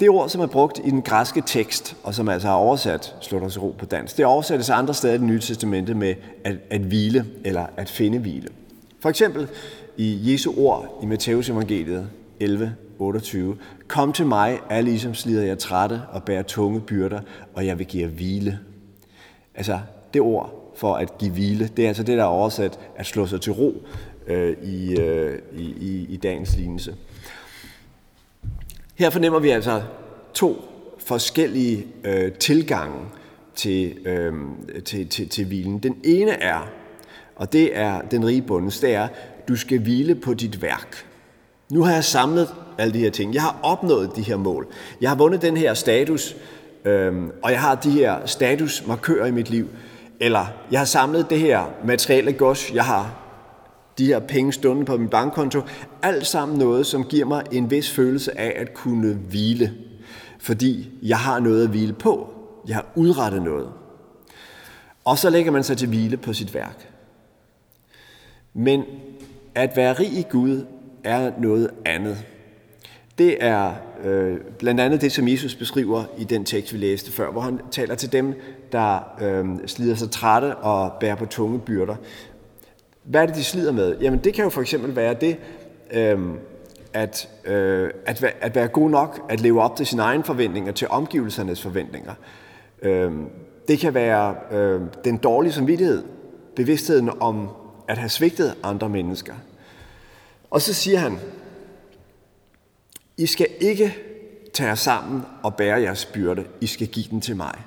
Det 0.00 0.10
ord, 0.10 0.28
som 0.28 0.40
er 0.40 0.46
brugt 0.46 0.80
i 0.84 0.90
den 0.90 1.02
græske 1.02 1.42
tekst, 1.46 1.96
og 2.02 2.14
som 2.14 2.28
altså 2.28 2.48
er 2.48 2.52
oversat, 2.52 3.14
slår 3.20 3.48
sig 3.48 3.62
ro 3.62 3.74
på 3.78 3.86
dansk, 3.86 4.16
det 4.16 4.24
oversættes 4.24 4.70
andre 4.70 4.94
steder 4.94 5.14
i 5.14 5.18
det 5.18 5.26
nye 5.26 5.40
testamente 5.40 5.94
med 5.94 6.14
at, 6.44 6.56
at 6.70 6.80
hvile 6.80 7.26
eller 7.44 7.66
at 7.76 7.88
finde 7.88 8.18
hvile. 8.18 8.48
For 9.00 9.08
eksempel 9.08 9.48
i 9.96 10.32
Jesu 10.32 10.52
ord 10.56 10.98
i 11.02 11.06
Matteus 11.06 11.48
evangeliet 11.48 12.08
11, 12.40 12.74
28. 12.98 13.56
Kom 13.88 14.12
til 14.12 14.26
mig, 14.26 14.60
alle 14.70 14.92
I 14.92 14.98
som 14.98 15.14
slider 15.14 15.42
jer 15.42 15.54
trætte 15.54 16.02
og 16.10 16.22
bærer 16.22 16.42
tunge 16.42 16.80
byrder, 16.80 17.20
og 17.54 17.66
jeg 17.66 17.78
vil 17.78 17.86
give 17.86 18.02
jer 18.02 18.08
hvile. 18.08 18.58
Altså, 19.54 19.80
det 20.14 20.20
ord 20.22 20.61
for 20.74 20.94
at 20.94 21.18
give 21.18 21.30
hvile, 21.30 21.70
det 21.76 21.84
er 21.84 21.88
altså 21.88 22.02
det, 22.02 22.18
der 22.18 22.24
er 22.24 22.28
oversat 22.28 22.78
at 22.96 23.06
slå 23.06 23.26
sig 23.26 23.40
til 23.40 23.52
ro 23.52 23.86
øh, 24.26 24.56
i, 24.62 25.00
øh, 25.00 25.38
i, 25.56 25.62
i, 25.62 26.06
i 26.08 26.16
dagens 26.16 26.56
lignelse. 26.56 26.94
Her 28.94 29.10
fornemmer 29.10 29.38
vi 29.38 29.50
altså 29.50 29.82
to 30.34 30.64
forskellige 30.98 31.86
øh, 32.04 32.32
tilgange 32.32 32.98
til, 33.54 34.06
øh, 34.06 34.32
til, 34.84 35.08
til, 35.08 35.28
til 35.28 35.46
hvilen. 35.46 35.78
Den 35.78 35.96
ene 36.04 36.30
er, 36.30 36.68
og 37.36 37.52
det 37.52 37.76
er 37.76 38.00
den 38.00 38.26
rige 38.26 38.42
bundes, 38.42 38.80
det 38.80 38.94
er, 38.94 39.08
du 39.48 39.56
skal 39.56 39.78
hvile 39.78 40.14
på 40.14 40.34
dit 40.34 40.62
værk. 40.62 41.06
Nu 41.70 41.82
har 41.82 41.92
jeg 41.92 42.04
samlet 42.04 42.48
alle 42.78 42.94
de 42.94 42.98
her 42.98 43.10
ting. 43.10 43.34
Jeg 43.34 43.42
har 43.42 43.60
opnået 43.62 44.10
de 44.16 44.22
her 44.22 44.36
mål. 44.36 44.66
Jeg 45.00 45.10
har 45.10 45.16
vundet 45.16 45.42
den 45.42 45.56
her 45.56 45.74
status, 45.74 46.36
øh, 46.84 47.22
og 47.42 47.50
jeg 47.50 47.60
har 47.60 47.74
de 47.74 47.90
her 47.90 48.26
statusmarkører 48.26 49.26
i 49.26 49.30
mit 49.30 49.50
liv. 49.50 49.68
Eller 50.22 50.46
jeg 50.70 50.80
har 50.80 50.84
samlet 50.84 51.30
det 51.30 51.40
her 51.40 51.64
materielle 51.84 52.32
gods, 52.32 52.72
jeg 52.72 52.84
har 52.84 53.14
de 53.98 54.06
her 54.06 54.18
penge 54.18 54.52
stående 54.52 54.84
på 54.84 54.96
min 54.96 55.08
bankkonto. 55.08 55.60
Alt 56.02 56.26
sammen 56.26 56.58
noget, 56.58 56.86
som 56.86 57.04
giver 57.04 57.24
mig 57.24 57.42
en 57.52 57.70
vis 57.70 57.90
følelse 57.90 58.38
af 58.38 58.60
at 58.60 58.74
kunne 58.74 59.14
hvile. 59.14 59.74
Fordi 60.40 60.90
jeg 61.02 61.18
har 61.18 61.40
noget 61.40 61.64
at 61.64 61.70
hvile 61.70 61.92
på. 61.92 62.30
Jeg 62.68 62.76
har 62.76 62.86
udrettet 62.94 63.42
noget. 63.42 63.72
Og 65.04 65.18
så 65.18 65.30
lægger 65.30 65.52
man 65.52 65.64
sig 65.64 65.76
til 65.76 65.88
hvile 65.88 66.16
på 66.16 66.32
sit 66.32 66.54
værk. 66.54 66.88
Men 68.54 68.84
at 69.54 69.76
være 69.76 69.92
rig 69.92 70.12
i 70.12 70.26
Gud 70.30 70.64
er 71.04 71.32
noget 71.38 71.70
andet. 71.84 72.24
Det 73.18 73.36
er 73.40 73.72
øh, 74.04 74.36
blandt 74.58 74.80
andet 74.80 75.00
det, 75.00 75.12
som 75.12 75.28
Jesus 75.28 75.54
beskriver 75.54 76.04
i 76.18 76.24
den 76.24 76.44
tekst, 76.44 76.72
vi 76.72 76.78
læste 76.78 77.12
før, 77.12 77.30
hvor 77.30 77.40
han 77.40 77.60
taler 77.70 77.94
til 77.94 78.12
dem, 78.12 78.34
der 78.72 78.98
øh, 79.20 79.46
slider 79.66 79.94
sig 79.94 80.10
trætte 80.10 80.56
og 80.56 80.92
bærer 81.00 81.14
på 81.14 81.26
tunge 81.26 81.58
byrder. 81.58 81.96
Hvad 83.02 83.22
er 83.22 83.26
det, 83.26 83.34
de 83.34 83.44
slider 83.44 83.72
med? 83.72 83.96
Jamen 84.00 84.20
det 84.24 84.34
kan 84.34 84.44
jo 84.44 84.50
for 84.50 84.60
eksempel 84.60 84.96
være 84.96 85.14
det, 85.14 85.36
øh, 85.92 86.18
at, 86.92 87.28
øh, 87.44 87.90
at, 88.06 88.24
at 88.40 88.54
være 88.54 88.68
god 88.68 88.90
nok, 88.90 89.20
at 89.28 89.40
leve 89.40 89.62
op 89.62 89.76
til 89.76 89.86
sine 89.86 90.02
egne 90.02 90.24
forventninger, 90.24 90.72
til 90.72 90.88
omgivelsernes 90.90 91.62
forventninger. 91.62 92.14
Øh, 92.82 93.12
det 93.68 93.78
kan 93.78 93.94
være 93.94 94.34
øh, 94.52 94.80
den 95.04 95.16
dårlige 95.16 95.52
samvittighed, 95.52 96.02
bevidstheden 96.56 97.10
om 97.20 97.48
at 97.88 97.98
have 97.98 98.08
svigtet 98.08 98.54
andre 98.62 98.88
mennesker. 98.88 99.34
Og 100.50 100.60
så 100.60 100.74
siger 100.74 100.98
han, 100.98 101.18
i 103.16 103.26
skal 103.26 103.46
ikke 103.60 103.96
tage 104.52 104.68
jer 104.68 104.74
sammen 104.74 105.22
og 105.42 105.56
bære 105.56 105.80
jeres 105.80 106.04
byrde. 106.04 106.44
I 106.60 106.66
skal 106.66 106.86
give 106.86 107.06
den 107.10 107.20
til 107.20 107.36
mig. 107.36 107.58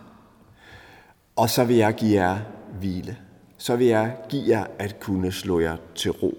Og 1.35 1.49
så 1.49 1.63
vil 1.63 1.75
jeg 1.75 1.93
give 1.93 2.21
jer 2.21 2.39
hvile 2.79 3.17
så 3.57 3.75
vil 3.75 3.87
jeg 3.87 4.15
give 4.29 4.43
jer 4.47 4.65
at 4.79 4.99
kunne 4.99 5.31
slå 5.31 5.59
jer 5.59 5.77
til 5.95 6.11
ro. 6.11 6.37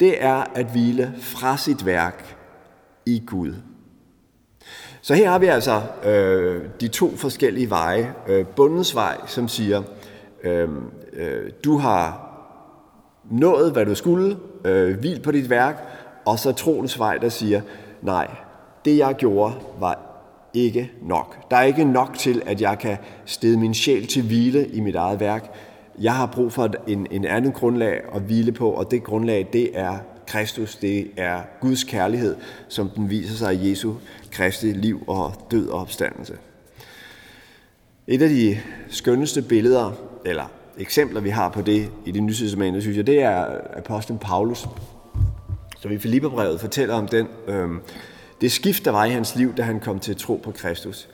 Det 0.00 0.24
er 0.24 0.44
at 0.54 0.66
hvile 0.66 1.14
fra 1.20 1.56
sit 1.56 1.86
værk 1.86 2.36
i 3.06 3.22
Gud. 3.26 3.54
Så 5.00 5.14
her 5.14 5.30
har 5.30 5.38
vi 5.38 5.46
altså 5.46 5.82
øh, 6.04 6.64
de 6.80 6.88
to 6.88 7.16
forskellige 7.16 7.70
veje. 7.70 8.14
Øh, 8.28 8.46
bundens 8.46 8.94
vej, 8.94 9.16
som 9.26 9.48
siger, 9.48 9.82
øh, 10.44 10.68
øh, 11.12 11.50
du 11.64 11.76
har 11.76 12.24
nået, 13.30 13.72
hvad 13.72 13.86
du 13.86 13.94
skulle, 13.94 14.36
øh, 14.64 14.98
hvil 14.98 15.20
på 15.20 15.30
dit 15.30 15.50
værk, 15.50 15.84
og 16.24 16.38
så 16.38 16.52
troens 16.52 16.98
vej, 16.98 17.18
der 17.18 17.28
siger, 17.28 17.60
nej, 18.02 18.28
det 18.84 18.98
jeg 18.98 19.14
gjorde 19.18 19.54
var 19.80 20.08
ikke 20.54 20.90
nok. 21.02 21.50
Der 21.50 21.56
er 21.56 21.62
ikke 21.62 21.84
nok 21.84 22.18
til, 22.18 22.42
at 22.46 22.60
jeg 22.60 22.78
kan 22.78 22.96
stede 23.24 23.58
min 23.58 23.74
sjæl 23.74 24.06
til 24.06 24.22
hvile 24.22 24.68
i 24.68 24.80
mit 24.80 24.94
eget 24.94 25.20
værk. 25.20 25.54
Jeg 26.00 26.14
har 26.14 26.26
brug 26.26 26.52
for 26.52 26.70
en, 26.86 27.06
en 27.10 27.24
anden 27.24 27.52
grundlag 27.52 28.00
at 28.14 28.22
hvile 28.22 28.52
på, 28.52 28.70
og 28.70 28.90
det 28.90 29.04
grundlag, 29.04 29.48
det 29.52 29.78
er 29.78 29.98
Kristus, 30.26 30.76
det 30.76 31.10
er 31.16 31.40
Guds 31.60 31.84
kærlighed, 31.84 32.36
som 32.68 32.88
den 32.88 33.10
viser 33.10 33.34
sig 33.34 33.54
i 33.54 33.70
Jesu 33.70 33.94
Kristi 34.30 34.66
liv 34.66 35.04
og 35.06 35.32
død 35.50 35.68
og 35.68 35.80
opstandelse. 35.80 36.36
Et 38.06 38.22
af 38.22 38.28
de 38.28 38.58
skønneste 38.88 39.42
billeder, 39.42 39.92
eller 40.24 40.44
eksempler, 40.78 41.20
vi 41.20 41.30
har 41.30 41.48
på 41.48 41.62
det 41.62 41.90
i 42.06 42.10
det 42.10 42.22
nye 42.22 42.34
testamente, 42.34 42.80
synes 42.80 42.96
jeg, 42.96 43.06
det 43.06 43.22
er 43.22 43.46
apostlen 43.76 44.18
Paulus, 44.18 44.68
som 45.80 45.92
i 45.92 45.98
Filipperbrevet 45.98 46.60
fortæller 46.60 46.94
om 46.94 47.08
den, 47.08 47.28
øh, 47.46 47.68
Det 48.40 48.52
skift, 48.52 48.84
der 48.84 48.90
var 48.90 49.04
i 49.04 49.10
hans 49.10 49.36
liv, 49.36 49.54
da 49.54 49.62
han 49.62 49.80
kom 49.80 50.00
til 50.00 50.16
tro 50.16 50.40
på 50.44 50.50
Kristus. 50.52 51.08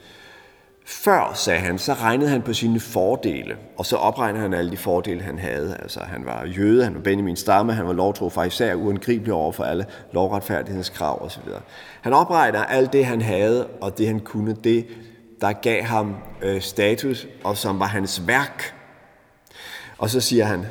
Før, 0.85 1.31
sagde 1.35 1.59
han, 1.59 1.77
så 1.77 1.93
regnede 1.93 2.29
han 2.29 2.41
på 2.41 2.53
sine 2.53 2.79
fordele, 2.79 3.57
og 3.77 3.85
så 3.85 3.95
opregnede 3.95 4.41
han 4.41 4.53
alle 4.53 4.71
de 4.71 4.77
fordele, 4.77 5.21
han 5.21 5.39
havde. 5.39 5.77
Altså, 5.79 5.99
han 5.99 6.25
var 6.25 6.45
jøde, 6.45 6.83
han 6.83 6.95
var 6.95 7.01
Benjamin 7.01 7.35
stamme, 7.35 7.73
han 7.73 7.87
var 7.87 7.93
lovtro 7.93 8.29
fra 8.29 8.43
især 8.43 8.75
uangribelig 8.75 9.33
over 9.33 9.51
for 9.51 9.63
alle 9.63 9.85
lovretfærdighedskrav 10.11 11.25
osv. 11.25 11.41
Han 12.01 12.13
opregner 12.13 12.63
alt 12.63 12.93
det, 12.93 13.05
han 13.05 13.21
havde, 13.21 13.67
og 13.67 13.97
det, 13.97 14.07
han 14.07 14.19
kunne, 14.19 14.55
det, 14.63 14.87
der 15.41 15.51
gav 15.51 15.83
ham 15.83 16.15
øh, 16.41 16.61
status, 16.61 17.27
og 17.43 17.57
som 17.57 17.79
var 17.79 17.87
hans 17.87 18.27
værk. 18.27 18.73
Og 19.97 20.09
så 20.09 20.21
siger 20.21 20.45
han, 20.45 20.65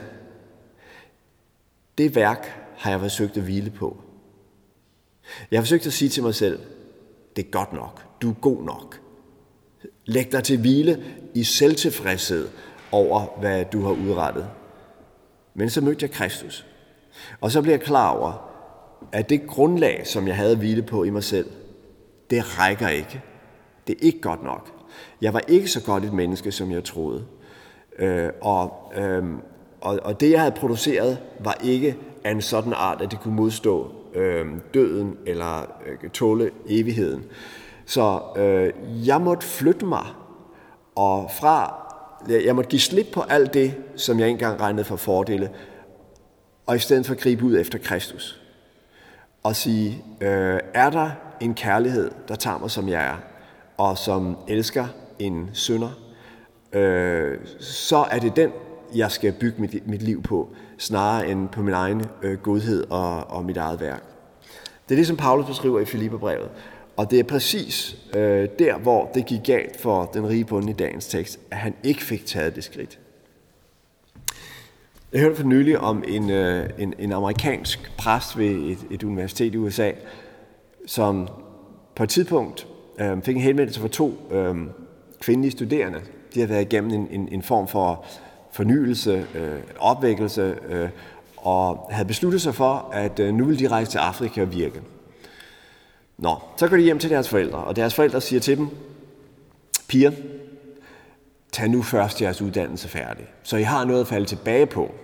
det 1.99 2.15
værk 2.15 2.64
har 2.85 2.91
jeg 2.91 3.01
forsøgt 3.01 3.37
at 3.37 3.43
hvile 3.43 3.71
på. 3.71 3.97
Jeg 5.51 5.59
har 5.59 5.63
forsøgt 5.63 5.87
at 5.87 5.93
sige 5.93 6.09
til 6.09 6.23
mig 6.23 6.35
selv, 6.35 6.59
det 7.37 7.45
er 7.45 7.51
godt 7.51 7.73
nok, 7.73 8.03
du 8.23 8.31
er 8.31 8.35
god 8.35 8.63
nok. 8.65 9.01
Læg 10.05 10.33
dig 10.33 10.45
til 10.45 10.61
hvile 10.61 11.05
i 11.35 11.45
selvtilfredshed 11.45 12.49
over, 12.93 13.39
hvad 13.41 13.65
du 13.65 13.83
har 13.83 13.91
udrettet. 13.93 14.51
Men 15.55 15.71
så 15.71 15.81
mødte 15.81 16.03
jeg 16.03 16.11
Kristus. 16.11 16.67
Og 17.41 17.51
så 17.51 17.63
blev 17.63 17.73
jeg 17.73 17.81
klar 17.81 18.11
over, 18.11 18.51
at 19.13 19.29
det 19.29 19.47
grundlag, 19.47 20.07
som 20.07 20.29
jeg 20.29 20.37
havde 20.37 20.57
hvile 20.57 20.83
på 20.83 21.05
i 21.05 21.11
mig 21.11 21.25
selv, 21.25 21.51
det 22.31 22.59
rækker 22.59 22.89
ikke. 22.89 23.23
Det 23.87 23.93
er 23.93 24.07
ikke 24.07 24.21
godt 24.21 24.43
nok. 24.43 24.71
Jeg 25.21 25.35
var 25.35 25.43
ikke 25.49 25.69
så 25.69 25.83
godt 25.85 26.05
et 26.05 26.13
menneske, 26.13 26.53
som 26.53 26.71
jeg 26.71 26.85
troede. 26.85 27.27
Øh, 27.99 28.31
og, 28.43 28.93
øh, 28.97 29.25
og, 29.81 30.01
og 30.03 30.21
det, 30.21 30.31
jeg 30.31 30.41
havde 30.41 30.55
produceret, 30.55 31.19
var 31.41 31.59
ikke 31.65 31.97
af 32.25 32.31
en 32.31 32.43
sådan 32.43 32.73
art, 32.73 33.03
at 33.03 33.11
det 33.11 33.21
kunne 33.21 33.35
modstå 33.35 33.93
øh, 34.15 34.47
døden 34.75 35.17
eller 35.27 35.61
øh, 35.87 36.11
tåle 36.11 36.51
evigheden. 36.69 37.25
Så 37.87 38.21
øh, 38.37 38.73
jeg 39.07 39.21
måtte 39.21 39.47
flytte 39.47 39.87
mig, 39.87 40.07
og 40.95 41.31
fra, 41.41 41.75
jeg 42.29 42.57
måtte 42.57 42.71
give 42.71 42.81
slip 42.81 43.07
på 43.13 43.21
alt 43.21 43.55
det, 43.55 43.75
som 43.97 44.21
jeg 44.21 44.29
engang 44.29 44.61
regnede 44.61 44.85
for 44.85 44.97
fordele, 44.97 45.51
og 46.67 46.77
i 46.77 46.79
stedet 46.79 47.07
for 47.07 47.15
gribe 47.15 47.45
ud 47.45 47.59
efter 47.59 47.79
Kristus. 47.79 48.41
Og 49.43 49.57
sige, 49.57 50.05
øh, 50.21 50.61
er 50.75 50.91
der 50.91 51.11
en 51.41 51.55
kærlighed, 51.55 52.11
der 52.29 52.35
tager 52.35 52.59
mig 52.59 52.71
som 52.71 52.89
jeg 52.89 53.07
er, 53.07 53.17
og 53.77 53.99
som 53.99 54.37
elsker 54.49 54.87
en 55.19 55.51
synder, 55.53 55.91
øh, 56.73 57.39
så 57.61 58.07
er 58.11 58.19
det 58.19 58.37
den, 58.37 58.53
jeg 58.95 59.11
skal 59.11 59.33
bygge 59.33 59.61
mit, 59.61 59.87
mit 59.87 60.03
liv 60.03 60.23
på, 60.23 60.49
snarere 60.79 61.29
end 61.29 61.49
på 61.49 61.63
min 61.63 61.75
egen 61.75 62.03
øh, 62.23 62.39
godhed 62.39 62.85
og, 62.91 63.31
og 63.31 63.45
mit 63.45 63.57
eget 63.57 63.81
værk. 63.81 64.03
Det 64.89 64.95
er 64.95 64.97
det, 64.97 65.07
som 65.07 65.17
Paulus 65.17 65.47
beskriver 65.47 65.81
i 65.81 65.85
Filipperbrevet. 65.85 66.51
Og 66.97 67.11
det 67.11 67.19
er 67.19 67.25
præcis 67.25 67.97
øh, 68.17 68.49
der, 68.59 68.79
hvor 68.79 69.11
det 69.15 69.27
gik 69.27 69.41
galt 69.45 69.81
for 69.81 70.05
den 70.05 70.29
rige 70.29 70.45
bonde 70.45 70.71
i 70.71 70.75
dagens 70.75 71.07
tekst, 71.07 71.41
at 71.51 71.57
han 71.57 71.75
ikke 71.83 72.03
fik 72.03 72.27
taget 72.27 72.57
det 72.57 72.65
skridt. 72.65 72.99
Jeg 75.13 75.21
hørte 75.21 75.37
for 75.37 75.45
nylig 75.45 75.79
om 75.79 76.05
en, 76.09 76.31
øh, 76.31 76.71
en, 76.79 76.95
en 76.99 77.13
amerikansk 77.13 77.93
præst 77.99 78.39
ved 78.39 78.51
et, 78.51 78.79
et 78.91 79.03
universitet 79.03 79.55
i 79.55 79.57
USA, 79.57 79.91
som 80.87 81.29
på 81.97 82.03
et 82.03 82.09
tidspunkt 82.09 82.67
øh, 83.01 83.23
fik 83.23 83.37
en 83.37 83.43
henvendelse 83.43 83.81
fra 83.81 83.89
to 83.89 84.15
øh, 84.31 84.57
kvindelige 85.21 85.53
studerende. 85.53 86.01
De 86.35 86.41
havde 86.41 86.51
været 86.51 86.63
igennem 86.63 86.91
en, 86.91 87.09
en, 87.11 87.29
en 87.33 87.43
form 87.43 87.69
for 87.69 88.07
fornyelse, 88.55 89.27
øh, 89.35 89.61
opvækkelse, 89.79 90.57
øh, 90.69 90.89
og 91.37 91.89
havde 91.91 92.09
besluttet 92.09 92.43
sig 92.43 92.55
for, 92.55 92.91
at 92.93 93.19
øh, 93.19 93.35
nu 93.35 93.45
ville 93.45 93.65
de 93.65 93.69
rejse 93.69 93.91
til 93.91 93.99
Afrika 93.99 94.43
og 94.43 94.53
virke. 94.53 94.83
Nå, 96.19 96.37
så 96.57 96.69
går 96.69 96.77
de 96.77 96.83
hjem 96.83 96.99
til 96.99 97.11
deres 97.11 97.29
forældre, 97.29 97.59
og 97.59 97.77
deres 97.77 97.95
forældre 97.95 98.21
siger 98.21 98.41
til 98.41 98.57
dem, 98.57 98.69
piger, 99.89 100.11
tag 101.53 101.69
nu 101.69 101.83
først 101.83 102.23
jeres 102.23 102.43
uddannelse 102.43 102.89
færdig, 102.89 103.27
så 103.43 103.57
I 103.57 103.63
har 103.63 103.85
noget 103.85 104.01
at 104.01 104.07
falde 104.07 104.27
tilbage 104.27 104.67
på. 104.67 104.95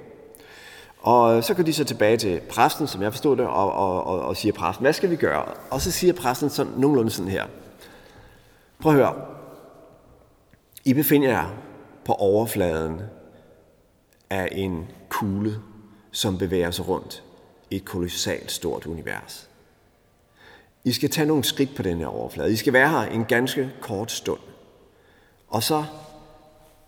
Og 1.00 1.36
øh, 1.36 1.42
så 1.42 1.54
går 1.54 1.62
de 1.62 1.72
så 1.72 1.84
tilbage 1.84 2.16
til 2.16 2.40
præsten, 2.50 2.86
som 2.86 3.02
jeg 3.02 3.12
forstod 3.12 3.36
det, 3.36 3.46
og, 3.46 3.72
og, 3.72 4.06
og, 4.06 4.22
og 4.22 4.36
siger 4.36 4.52
præsten, 4.52 4.84
hvad 4.84 4.92
skal 4.92 5.10
vi 5.10 5.16
gøre? 5.16 5.44
Og 5.70 5.80
så 5.80 5.90
siger 5.90 6.12
præsten 6.12 6.50
sådan, 6.50 6.72
nogenlunde 6.76 7.10
sådan 7.10 7.30
her. 7.30 7.44
Prøv 8.78 8.92
at 8.92 8.98
høre. 8.98 9.14
I 10.84 10.94
befinder 10.94 11.28
jer 11.28 11.54
på 12.04 12.12
overfladen 12.12 13.00
af 14.30 14.48
en 14.52 14.88
kugle, 15.08 15.54
som 16.10 16.38
bevæger 16.38 16.70
sig 16.70 16.88
rundt 16.88 17.22
i 17.70 17.76
et 17.76 17.84
kolossalt 17.84 18.52
stort 18.52 18.86
univers. 18.86 19.48
I 20.84 20.92
skal 20.92 21.10
tage 21.10 21.26
nogle 21.26 21.44
skridt 21.44 21.74
på 21.76 21.82
den 21.82 21.98
her 21.98 22.06
overflade. 22.06 22.52
I 22.52 22.56
skal 22.56 22.72
være 22.72 22.88
her 22.88 22.98
en 22.98 23.24
ganske 23.24 23.70
kort 23.80 24.12
stund. 24.12 24.40
Og 25.48 25.62
så 25.62 25.84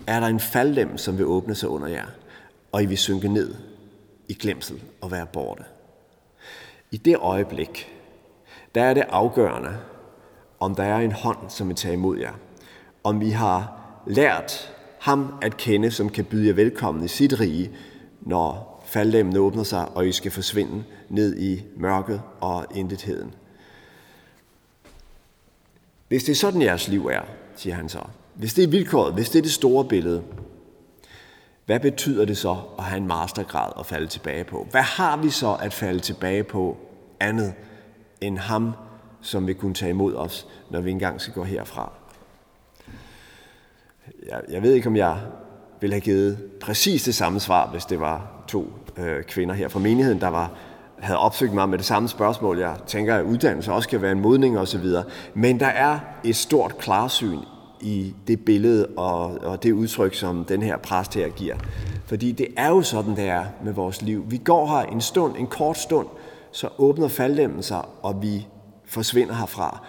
er 0.06 0.20
der 0.20 0.26
en 0.26 0.40
faldlem, 0.40 0.98
som 0.98 1.18
vil 1.18 1.26
åbne 1.26 1.54
sig 1.54 1.68
under 1.68 1.88
jer, 1.88 2.06
og 2.72 2.82
I 2.82 2.86
vil 2.86 2.98
synke 2.98 3.28
ned 3.28 3.54
i 4.28 4.34
glemsel 4.34 4.82
og 5.00 5.10
være 5.10 5.26
borte. 5.26 5.64
I 6.90 6.96
det 6.96 7.16
øjeblik, 7.16 7.92
der 8.74 8.82
er 8.82 8.94
det 8.94 9.04
afgørende, 9.08 9.78
om 10.60 10.74
der 10.74 10.82
er 10.82 10.98
en 10.98 11.12
hånd, 11.12 11.50
som 11.50 11.68
vil 11.68 11.76
tage 11.76 11.94
imod 11.94 12.18
jer. 12.18 12.32
Om 13.04 13.20
vi 13.20 13.30
har 13.30 13.80
lært 14.06 14.74
ham 15.02 15.34
at 15.42 15.56
kende, 15.56 15.90
som 15.90 16.08
kan 16.08 16.24
byde 16.24 16.46
jer 16.46 16.54
velkommen 16.54 17.04
i 17.04 17.08
sit 17.08 17.40
rige, 17.40 17.70
når 18.20 18.82
faldlemmen 18.86 19.36
åbner 19.36 19.62
sig, 19.62 19.88
og 19.88 20.08
I 20.08 20.12
skal 20.12 20.30
forsvinde 20.30 20.84
ned 21.08 21.38
i 21.38 21.62
mørket 21.76 22.22
og 22.40 22.66
intetheden. 22.74 23.34
Hvis 26.08 26.24
det 26.24 26.32
er 26.32 26.36
sådan, 26.36 26.62
jeres 26.62 26.88
liv 26.88 27.06
er, 27.06 27.20
siger 27.56 27.74
han 27.74 27.88
så, 27.88 27.98
hvis 28.34 28.54
det 28.54 28.64
er 28.64 28.68
vilkåret, 28.68 29.14
hvis 29.14 29.30
det 29.30 29.38
er 29.38 29.42
det 29.42 29.52
store 29.52 29.84
billede, 29.84 30.22
hvad 31.66 31.80
betyder 31.80 32.24
det 32.24 32.36
så 32.36 32.56
at 32.78 32.84
have 32.84 32.98
en 32.98 33.06
mastergrad 33.06 33.72
at 33.78 33.86
falde 33.86 34.06
tilbage 34.06 34.44
på? 34.44 34.66
Hvad 34.70 34.82
har 34.82 35.16
vi 35.16 35.30
så 35.30 35.54
at 35.54 35.72
falde 35.72 36.00
tilbage 36.00 36.44
på 36.44 36.76
andet 37.20 37.54
end 38.20 38.38
ham, 38.38 38.72
som 39.22 39.46
vil 39.46 39.54
kunne 39.54 39.74
tage 39.74 39.90
imod 39.90 40.14
os, 40.14 40.46
når 40.70 40.80
vi 40.80 40.90
engang 40.90 41.20
skal 41.20 41.34
gå 41.34 41.44
herfra? 41.44 41.92
Jeg, 44.28 44.40
jeg 44.48 44.62
ved 44.62 44.72
ikke, 44.72 44.88
om 44.88 44.96
jeg 44.96 45.16
ville 45.80 45.94
have 45.94 46.00
givet 46.00 46.38
præcis 46.60 47.02
det 47.02 47.14
samme 47.14 47.40
svar, 47.40 47.70
hvis 47.70 47.84
det 47.84 48.00
var 48.00 48.44
to 48.48 48.72
øh, 48.98 49.22
kvinder 49.22 49.54
her 49.54 49.68
fra 49.68 49.80
menigheden, 49.80 50.20
der 50.20 50.28
var 50.28 50.50
havde 51.02 51.18
opsøgt 51.18 51.52
mig 51.52 51.68
med 51.68 51.78
det 51.78 51.86
samme 51.86 52.08
spørgsmål. 52.08 52.58
Jeg 52.58 52.76
tænker, 52.86 53.16
at 53.16 53.24
uddannelse 53.24 53.72
også 53.72 53.88
kan 53.88 54.02
være 54.02 54.12
en 54.12 54.20
modning 54.20 54.58
osv. 54.58 54.86
Men 55.34 55.60
der 55.60 55.66
er 55.66 55.98
et 56.24 56.36
stort 56.36 56.78
klarsyn 56.78 57.38
i 57.80 58.14
det 58.26 58.44
billede 58.44 58.86
og, 58.86 59.24
og 59.24 59.62
det 59.62 59.72
udtryk, 59.72 60.14
som 60.14 60.44
den 60.44 60.62
her 60.62 60.76
præst 60.76 61.14
her 61.14 61.28
giver. 61.28 61.56
Fordi 62.06 62.32
det 62.32 62.46
er 62.56 62.68
jo 62.68 62.82
sådan, 62.82 63.16
det 63.16 63.28
er 63.28 63.44
med 63.64 63.72
vores 63.72 64.02
liv. 64.02 64.24
Vi 64.28 64.36
går 64.36 64.66
her 64.66 64.92
en 64.92 65.00
stund, 65.00 65.36
en 65.38 65.46
kort 65.46 65.78
stund, 65.78 66.06
så 66.52 66.68
åbner 66.78 67.08
faldlemmen 67.08 67.62
sig, 67.62 67.82
og 68.02 68.22
vi 68.22 68.46
forsvinder 68.84 69.34
herfra. 69.34 69.86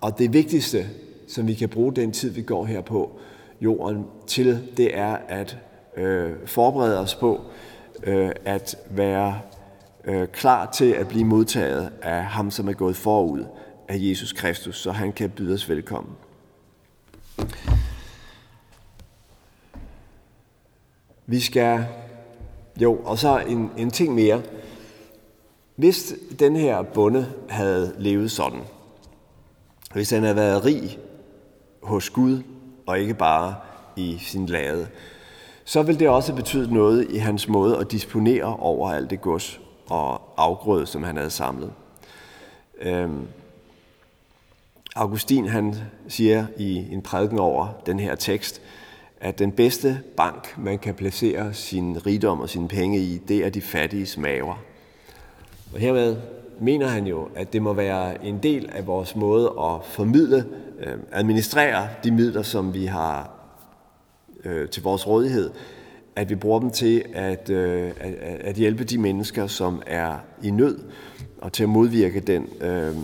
Og 0.00 0.18
det 0.18 0.32
vigtigste, 0.32 0.86
som 1.28 1.46
vi 1.46 1.54
kan 1.54 1.68
bruge 1.68 1.92
den 1.94 2.12
tid, 2.12 2.30
vi 2.30 2.42
går 2.42 2.64
her 2.64 2.80
på 2.80 3.18
jorden 3.62 4.06
til, 4.26 4.68
det 4.76 4.98
er 4.98 5.16
at 5.28 5.58
øh, 5.96 6.32
forberede 6.46 7.00
os 7.00 7.14
på 7.14 7.40
øh, 8.02 8.30
at 8.44 8.76
være 8.90 9.40
øh, 10.04 10.28
klar 10.28 10.70
til 10.70 10.92
at 10.92 11.08
blive 11.08 11.24
modtaget 11.24 11.92
af 12.02 12.24
ham, 12.24 12.50
som 12.50 12.68
er 12.68 12.72
gået 12.72 12.96
forud 12.96 13.44
af 13.88 13.96
Jesus 13.98 14.32
Kristus, 14.32 14.78
så 14.78 14.92
han 14.92 15.12
kan 15.12 15.30
byde 15.30 15.54
os 15.54 15.68
velkommen. 15.68 16.14
Vi 21.26 21.40
skal, 21.40 21.86
jo, 22.80 22.96
og 23.04 23.18
så 23.18 23.38
en, 23.38 23.70
en 23.76 23.90
ting 23.90 24.14
mere. 24.14 24.42
Hvis 25.76 26.14
den 26.38 26.56
her 26.56 26.82
bonde 26.82 27.32
havde 27.48 27.94
levet 27.98 28.30
sådan, 28.30 28.60
hvis 29.92 30.10
han 30.10 30.22
havde 30.22 30.36
været 30.36 30.64
rig 30.64 30.98
hos 31.82 32.10
Gud, 32.10 32.42
og 32.86 32.98
ikke 32.98 33.14
bare 33.14 33.54
i 33.96 34.18
sin 34.20 34.46
lade, 34.46 34.88
så 35.64 35.82
vil 35.82 35.98
det 35.98 36.08
også 36.08 36.34
betyde 36.34 36.74
noget 36.74 37.10
i 37.10 37.16
hans 37.16 37.48
måde 37.48 37.78
at 37.78 37.90
disponere 37.90 38.56
over 38.56 38.92
alt 38.92 39.10
det 39.10 39.20
gods, 39.20 39.60
og 39.86 40.22
afgrøde, 40.36 40.86
som 40.86 41.02
han 41.02 41.16
havde 41.16 41.30
samlet. 41.30 41.72
Øhm, 42.80 43.26
Augustin 44.96 45.46
han 45.46 45.74
siger 46.08 46.46
i 46.56 46.92
en 46.92 47.02
prædiken 47.02 47.38
over 47.38 47.68
den 47.86 48.00
her 48.00 48.14
tekst, 48.14 48.60
at 49.20 49.38
den 49.38 49.52
bedste 49.52 50.00
bank, 50.16 50.58
man 50.58 50.78
kan 50.78 50.94
placere 50.94 51.54
sin 51.54 52.06
rigdom 52.06 52.40
og 52.40 52.48
sine 52.48 52.68
penge 52.68 52.98
i, 52.98 53.18
det 53.18 53.36
er 53.46 53.50
de 53.50 53.60
fattige 53.60 54.20
maver. 54.20 54.54
Og 55.74 55.80
hermed 55.80 56.16
mener 56.62 56.86
han 56.86 57.06
jo, 57.06 57.28
at 57.34 57.52
det 57.52 57.62
må 57.62 57.72
være 57.72 58.24
en 58.24 58.38
del 58.42 58.70
af 58.72 58.86
vores 58.86 59.16
måde 59.16 59.46
at 59.46 59.84
formidle, 59.84 60.44
øh, 60.80 60.94
administrere 61.12 61.88
de 62.04 62.10
midler, 62.10 62.42
som 62.42 62.74
vi 62.74 62.84
har 62.84 63.30
øh, 64.44 64.68
til 64.68 64.82
vores 64.82 65.06
rådighed, 65.06 65.50
at 66.16 66.30
vi 66.30 66.34
bruger 66.34 66.60
dem 66.60 66.70
til 66.70 67.04
at, 67.14 67.50
øh, 67.50 67.90
at, 68.00 68.14
at 68.40 68.54
hjælpe 68.56 68.84
de 68.84 68.98
mennesker, 68.98 69.46
som 69.46 69.82
er 69.86 70.18
i 70.42 70.50
nød, 70.50 70.78
og 71.40 71.52
til 71.52 71.62
at 71.62 71.68
modvirke 71.68 72.20
den 72.20 72.48
øh, 72.60 72.96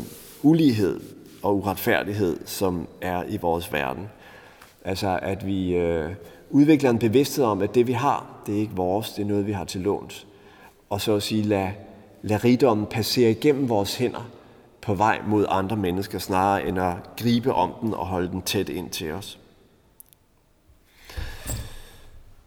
ulighed 0.43 1.01
og 1.43 1.57
uretfærdighed, 1.57 2.37
som 2.45 2.89
er 3.01 3.23
i 3.29 3.37
vores 3.37 3.73
verden. 3.73 4.09
Altså 4.85 5.19
at 5.23 5.47
vi 5.47 5.75
øh, 5.75 6.11
udvikler 6.51 6.91
en 6.91 6.99
bevidsthed 6.99 7.45
om, 7.45 7.63
at 7.63 7.75
det 7.75 7.87
vi 7.87 7.93
har, 7.93 8.43
det 8.47 8.55
er 8.55 8.61
ikke 8.61 8.77
vores, 8.77 9.11
det 9.11 9.23
er 9.23 9.27
noget, 9.27 9.47
vi 9.47 9.53
har 9.53 9.65
til 9.65 9.81
låns. 9.81 10.27
Og 10.91 11.01
så 11.01 11.15
at 11.15 11.23
sige, 11.23 11.43
lad, 11.43 11.69
lade 12.23 12.45
rigdommen 12.45 12.87
passere 12.87 13.31
igennem 13.31 13.69
vores 13.69 13.97
hænder 13.97 14.31
på 14.81 14.95
vej 14.95 15.21
mod 15.27 15.47
andre 15.49 15.77
mennesker, 15.77 16.19
snarere 16.19 16.69
end 16.69 16.79
at 16.79 16.95
gribe 17.17 17.53
om 17.53 17.73
den 17.81 17.95
og 17.95 18.07
holde 18.07 18.29
den 18.29 18.43
tæt 18.43 18.69
ind 18.69 18.91
til 18.91 19.13
os. 19.13 19.39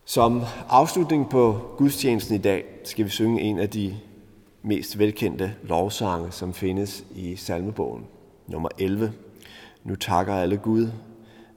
Som 0.06 0.42
afslutning 0.70 1.30
på 1.30 1.62
gudstjenesten 1.78 2.36
i 2.36 2.38
dag 2.38 2.66
skal 2.84 3.06
vi 3.06 3.10
synge 3.10 3.42
en 3.42 3.60
af 3.60 3.70
de 3.70 3.98
mest 4.62 5.00
velkendte 5.00 5.56
lovsange, 5.64 6.32
som 6.32 6.54
findes 6.54 7.04
i 7.16 7.36
salmebogen, 7.36 8.06
nummer 8.48 8.70
11. 8.80 9.14
Nu 9.84 9.96
takker 9.96 10.34
alle 10.34 10.58
Gud 10.58 10.88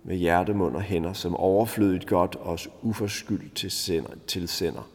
med 0.04 0.16
hjerte, 0.16 0.54
mund 0.54 0.76
og 0.76 0.82
hænder, 0.82 1.12
som 1.12 1.36
overflødigt 1.36 2.06
godt 2.06 2.36
os 2.42 2.68
uforskyldt 2.82 3.54
til 3.54 3.70
sender, 3.70 4.10
til 4.26 4.48
sender. 4.48 4.88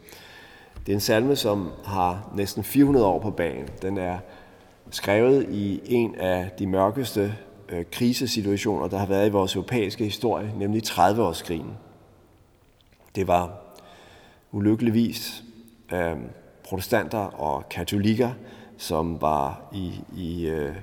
Det 0.86 0.92
er 0.92 0.96
en 0.96 1.00
salme, 1.00 1.36
som 1.36 1.72
har 1.86 2.32
næsten 2.36 2.64
400 2.64 3.06
år 3.06 3.20
på 3.20 3.32
banen. 3.32 3.70
Den 3.82 3.98
er 3.98 4.18
skrevet 4.92 5.50
i 5.50 5.82
en 5.86 6.16
af 6.16 6.52
de 6.60 6.68
mørkeste 6.68 7.36
øh, 7.70 7.86
krisesituationer, 7.92 8.88
der 8.88 8.98
har 8.98 9.06
været 9.06 9.28
i 9.28 9.32
vores 9.32 9.56
europæiske 9.56 10.04
historie, 10.04 10.54
nemlig 10.58 10.84
30-årskrigen. 10.84 11.72
Det 13.16 13.28
var 13.28 13.52
ulykkeligvis 14.52 15.44
øh, 15.94 16.18
protestanter 16.64 17.20
og 17.20 17.70
katolikker, 17.70 18.32
som 18.78 19.22
var 19.22 19.62
i, 19.74 19.94
i 20.18 20.48
øh, 20.48 20.76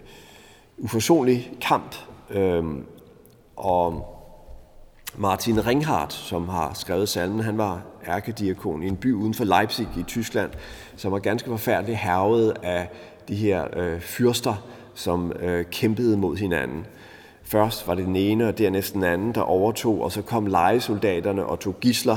uforsonlig 0.78 1.52
kamp. 1.60 1.94
Øh, 2.30 2.64
og 3.56 4.15
Martin 5.18 5.66
Ringhardt, 5.66 6.12
som 6.12 6.48
har 6.48 6.74
skrevet 6.74 7.08
salmen, 7.08 7.40
han 7.40 7.58
var 7.58 7.82
ærkediakon 8.08 8.82
i 8.82 8.88
en 8.88 8.96
by 8.96 9.12
uden 9.12 9.34
for 9.34 9.44
Leipzig 9.44 9.88
i 9.98 10.02
Tyskland, 10.02 10.50
som 10.96 11.12
var 11.12 11.18
ganske 11.18 11.50
forfærdeligt 11.50 11.98
hervet 11.98 12.54
af 12.62 12.88
de 13.28 13.34
her 13.34 13.64
øh, 13.76 14.00
fyrster, 14.00 14.54
som 14.94 15.32
øh, 15.32 15.64
kæmpede 15.64 16.16
mod 16.16 16.36
hinanden. 16.36 16.86
Først 17.42 17.88
var 17.88 17.94
det 17.94 18.06
den 18.06 18.16
ene, 18.16 18.48
og 18.48 18.58
dernæst 18.58 18.94
den 18.94 19.04
anden, 19.04 19.34
der 19.34 19.40
overtog, 19.40 20.02
og 20.02 20.12
så 20.12 20.22
kom 20.22 20.46
lejesoldaterne 20.46 21.46
og 21.46 21.60
tog 21.60 21.80
gisler, 21.80 22.16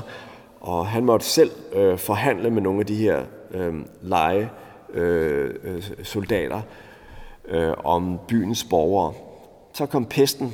og 0.62 0.88
han 0.88 1.06
måtte 1.06 1.26
selv 1.26 1.52
øh, 1.74 1.98
forhandle 1.98 2.50
med 2.50 2.62
nogle 2.62 2.80
af 2.80 2.86
de 2.86 2.96
her 2.96 3.22
øh, 3.52 3.74
lejesoldater 4.02 4.50
øh, 4.94 5.76
øh, 5.76 5.84
soldater 6.04 6.62
øh, 7.48 7.74
om 7.84 8.20
byens 8.28 8.64
borgere. 8.64 9.14
Så 9.74 9.86
kom 9.86 10.06
pesten 10.06 10.54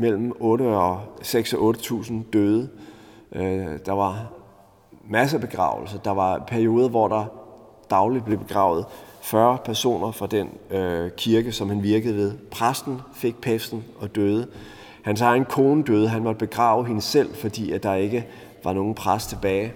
mellem 0.00 0.32
8 0.40 0.62
og 0.62 1.00
6 1.22 1.52
og 1.52 1.74
8.000 1.76 2.14
døde. 2.32 2.68
Øh, 3.32 3.66
der 3.86 3.92
var 3.92 4.32
masser 5.08 5.38
af 5.38 5.40
begravelser. 5.40 5.98
Der 5.98 6.10
var 6.10 6.44
perioder, 6.48 6.88
hvor 6.88 7.08
der 7.08 7.24
dagligt 7.90 8.24
blev 8.24 8.38
begravet 8.38 8.84
40 9.22 9.58
personer 9.64 10.10
fra 10.12 10.26
den 10.26 10.48
øh, 10.70 11.10
kirke, 11.16 11.52
som 11.52 11.68
han 11.68 11.82
virkede 11.82 12.16
ved. 12.16 12.32
Præsten 12.50 13.00
fik 13.14 13.40
pesten 13.40 13.84
og 14.00 14.14
døde. 14.14 14.46
Hans 15.02 15.20
egen 15.20 15.44
kone 15.44 15.82
døde. 15.82 16.08
Han 16.08 16.22
måtte 16.22 16.46
begrave 16.46 16.86
hende 16.86 17.00
selv, 17.00 17.34
fordi 17.34 17.72
at 17.72 17.82
der 17.82 17.94
ikke 17.94 18.26
var 18.64 18.72
nogen 18.72 18.94
præst 18.94 19.28
tilbage. 19.28 19.72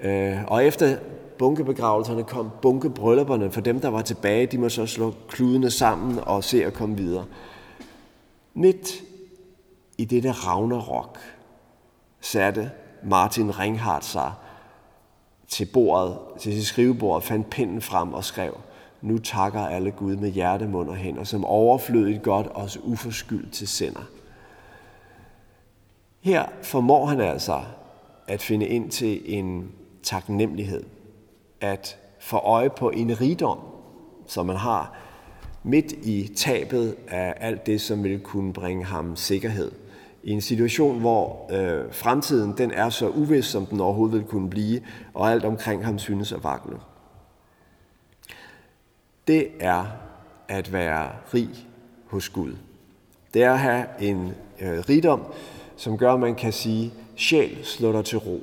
Øh, 0.00 0.36
og 0.46 0.64
efter 0.64 0.96
bunkebegravelserne 1.38 2.22
kom 2.22 2.50
bunkebryllupperne. 2.62 3.50
For 3.50 3.60
dem, 3.60 3.80
der 3.80 3.88
var 3.88 4.02
tilbage, 4.02 4.46
de 4.46 4.58
måtte 4.58 4.76
så 4.76 4.86
slå 4.86 5.14
kludene 5.28 5.70
sammen 5.70 6.18
og 6.22 6.44
se 6.44 6.64
at 6.64 6.72
komme 6.72 6.96
videre. 6.96 7.24
Midt 8.54 9.02
i 9.98 10.04
dette 10.04 10.32
Ragnarok 10.32 11.18
satte 12.20 12.70
Martin 13.02 13.58
Ringhardt 13.58 14.04
sig 14.04 14.32
til 15.48 15.66
bordet, 15.72 16.18
til 16.38 16.52
sit 16.52 16.66
skrivebord, 16.66 17.22
fandt 17.22 17.50
pinden 17.50 17.80
frem 17.80 18.12
og 18.12 18.24
skrev, 18.24 18.60
nu 19.02 19.18
takker 19.18 19.60
alle 19.60 19.90
Gud 19.90 20.16
med 20.16 20.30
hjerte, 20.30 20.68
mund 20.68 20.88
og 20.88 20.96
hænder, 20.96 21.24
som 21.24 21.44
overflødigt 21.44 22.22
godt 22.22 22.48
os 22.54 22.78
uforskyldt 22.82 23.52
til 23.52 23.68
sender. 23.68 24.02
Her 26.20 26.46
formår 26.62 27.06
han 27.06 27.20
altså 27.20 27.60
at 28.28 28.42
finde 28.42 28.66
ind 28.66 28.90
til 28.90 29.38
en 29.38 29.72
taknemmelighed, 30.02 30.84
at 31.60 31.98
få 32.18 32.36
øje 32.36 32.70
på 32.70 32.90
en 32.90 33.20
rigdom, 33.20 33.58
som 34.26 34.46
man 34.46 34.56
har 34.56 34.96
midt 35.62 35.92
i 35.92 36.34
tabet 36.36 36.96
af 37.08 37.34
alt 37.36 37.66
det, 37.66 37.80
som 37.80 38.02
ville 38.02 38.18
kunne 38.18 38.52
bringe 38.52 38.84
ham 38.84 39.16
sikkerhed– 39.16 39.72
i 40.26 40.30
en 40.30 40.40
situation, 40.40 41.00
hvor 41.00 41.46
øh, 41.52 41.92
fremtiden 41.92 42.54
den 42.58 42.70
er 42.70 42.88
så 42.88 43.08
uvis, 43.08 43.44
som 43.44 43.66
den 43.66 43.80
overhovedet 43.80 44.18
vil 44.18 44.24
kunne 44.24 44.50
blive, 44.50 44.80
og 45.14 45.30
alt 45.30 45.44
omkring 45.44 45.84
ham 45.84 45.98
synes 45.98 46.32
at 46.32 46.44
vakle. 46.44 46.76
Det 49.28 49.48
er 49.60 49.86
at 50.48 50.72
være 50.72 51.10
rig 51.34 51.48
hos 52.06 52.28
Gud. 52.28 52.56
Det 53.34 53.42
er 53.42 53.52
at 53.52 53.58
have 53.58 53.86
en 54.00 54.32
øh, 54.60 54.78
rigdom, 54.88 55.22
som 55.76 55.98
gør, 55.98 56.12
at 56.12 56.20
man 56.20 56.34
kan 56.34 56.52
sige, 56.52 56.92
sjæl 57.16 57.58
slår 57.64 57.92
dig 57.92 58.04
til 58.04 58.18
ro. 58.18 58.40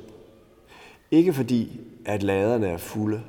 Ikke 1.10 1.32
fordi, 1.32 1.80
at 2.04 2.22
laderne 2.22 2.66
er 2.66 2.76
fulde. 2.76 3.22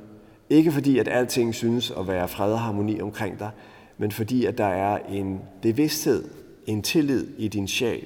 Ikke 0.50 0.72
fordi, 0.72 0.98
at 0.98 1.08
alting 1.08 1.54
synes 1.54 1.90
at 1.90 2.08
være 2.08 2.28
fred 2.28 2.52
og 2.52 2.60
harmoni 2.60 3.00
omkring 3.00 3.38
dig, 3.38 3.50
men 3.98 4.12
fordi, 4.12 4.44
at 4.44 4.58
der 4.58 4.66
er 4.66 4.98
en 5.08 5.40
bevidsthed, 5.62 6.24
en 6.66 6.82
tillid 6.82 7.26
i 7.38 7.48
din 7.48 7.68
sjæl, 7.68 8.04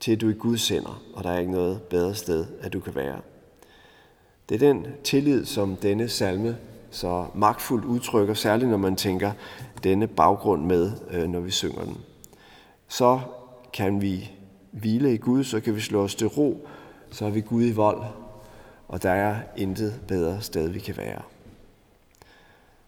til 0.00 0.12
at 0.12 0.20
du 0.20 0.30
er 0.30 0.34
Guds 0.34 0.60
sender, 0.60 1.02
og 1.14 1.24
der 1.24 1.30
er 1.30 1.38
ikke 1.38 1.52
noget 1.52 1.82
bedre 1.82 2.14
sted, 2.14 2.46
at 2.60 2.72
du 2.72 2.80
kan 2.80 2.94
være. 2.94 3.20
Det 4.48 4.54
er 4.54 4.72
den 4.72 4.86
tillid, 5.04 5.44
som 5.44 5.76
denne 5.76 6.08
salme 6.08 6.56
så 6.90 7.26
magtfuldt 7.34 7.84
udtrykker, 7.84 8.34
særligt 8.34 8.70
når 8.70 8.76
man 8.76 8.96
tænker 8.96 9.32
denne 9.84 10.06
baggrund 10.06 10.64
med, 10.64 10.92
øh, 11.10 11.28
når 11.28 11.40
vi 11.40 11.50
synger 11.50 11.84
den. 11.84 11.96
Så 12.88 13.20
kan 13.72 14.02
vi 14.02 14.30
hvile 14.70 15.14
i 15.14 15.16
Gud, 15.16 15.44
så 15.44 15.60
kan 15.60 15.74
vi 15.74 15.80
slå 15.80 16.02
os 16.02 16.14
til 16.14 16.26
ro, 16.26 16.68
så 17.10 17.26
er 17.26 17.30
vi 17.30 17.40
Gud 17.40 17.64
i 17.64 17.72
vold, 17.72 18.02
og 18.88 19.02
der 19.02 19.10
er 19.10 19.36
intet 19.56 20.00
bedre 20.08 20.40
sted, 20.40 20.68
vi 20.68 20.78
kan 20.78 20.96
være. 20.96 21.22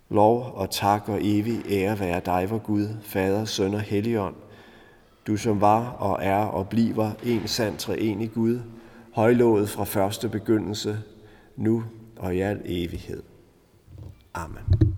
Lov 0.09 0.53
og 0.55 0.71
tak 0.71 1.09
og 1.09 1.19
evig 1.23 1.63
ære 1.71 2.01
være 2.01 2.21
dig, 2.25 2.51
vor 2.51 2.59
Gud, 2.59 2.89
Fader, 3.03 3.45
Søn 3.45 3.75
og 3.75 3.81
Helligånd, 3.81 4.35
du 5.27 5.37
som 5.37 5.61
var 5.61 5.89
og 5.89 6.19
er 6.23 6.45
og 6.45 6.69
bliver 6.69 7.11
en 7.23 7.49
sand 7.49 7.79
i 8.23 8.27
Gud, 8.27 8.61
højlået 9.13 9.69
fra 9.69 9.85
første 9.85 10.29
begyndelse, 10.29 10.99
nu 11.57 11.85
og 12.17 12.37
i 12.37 12.41
al 12.41 12.63
evighed. 12.65 13.23
Amen. 14.35 14.92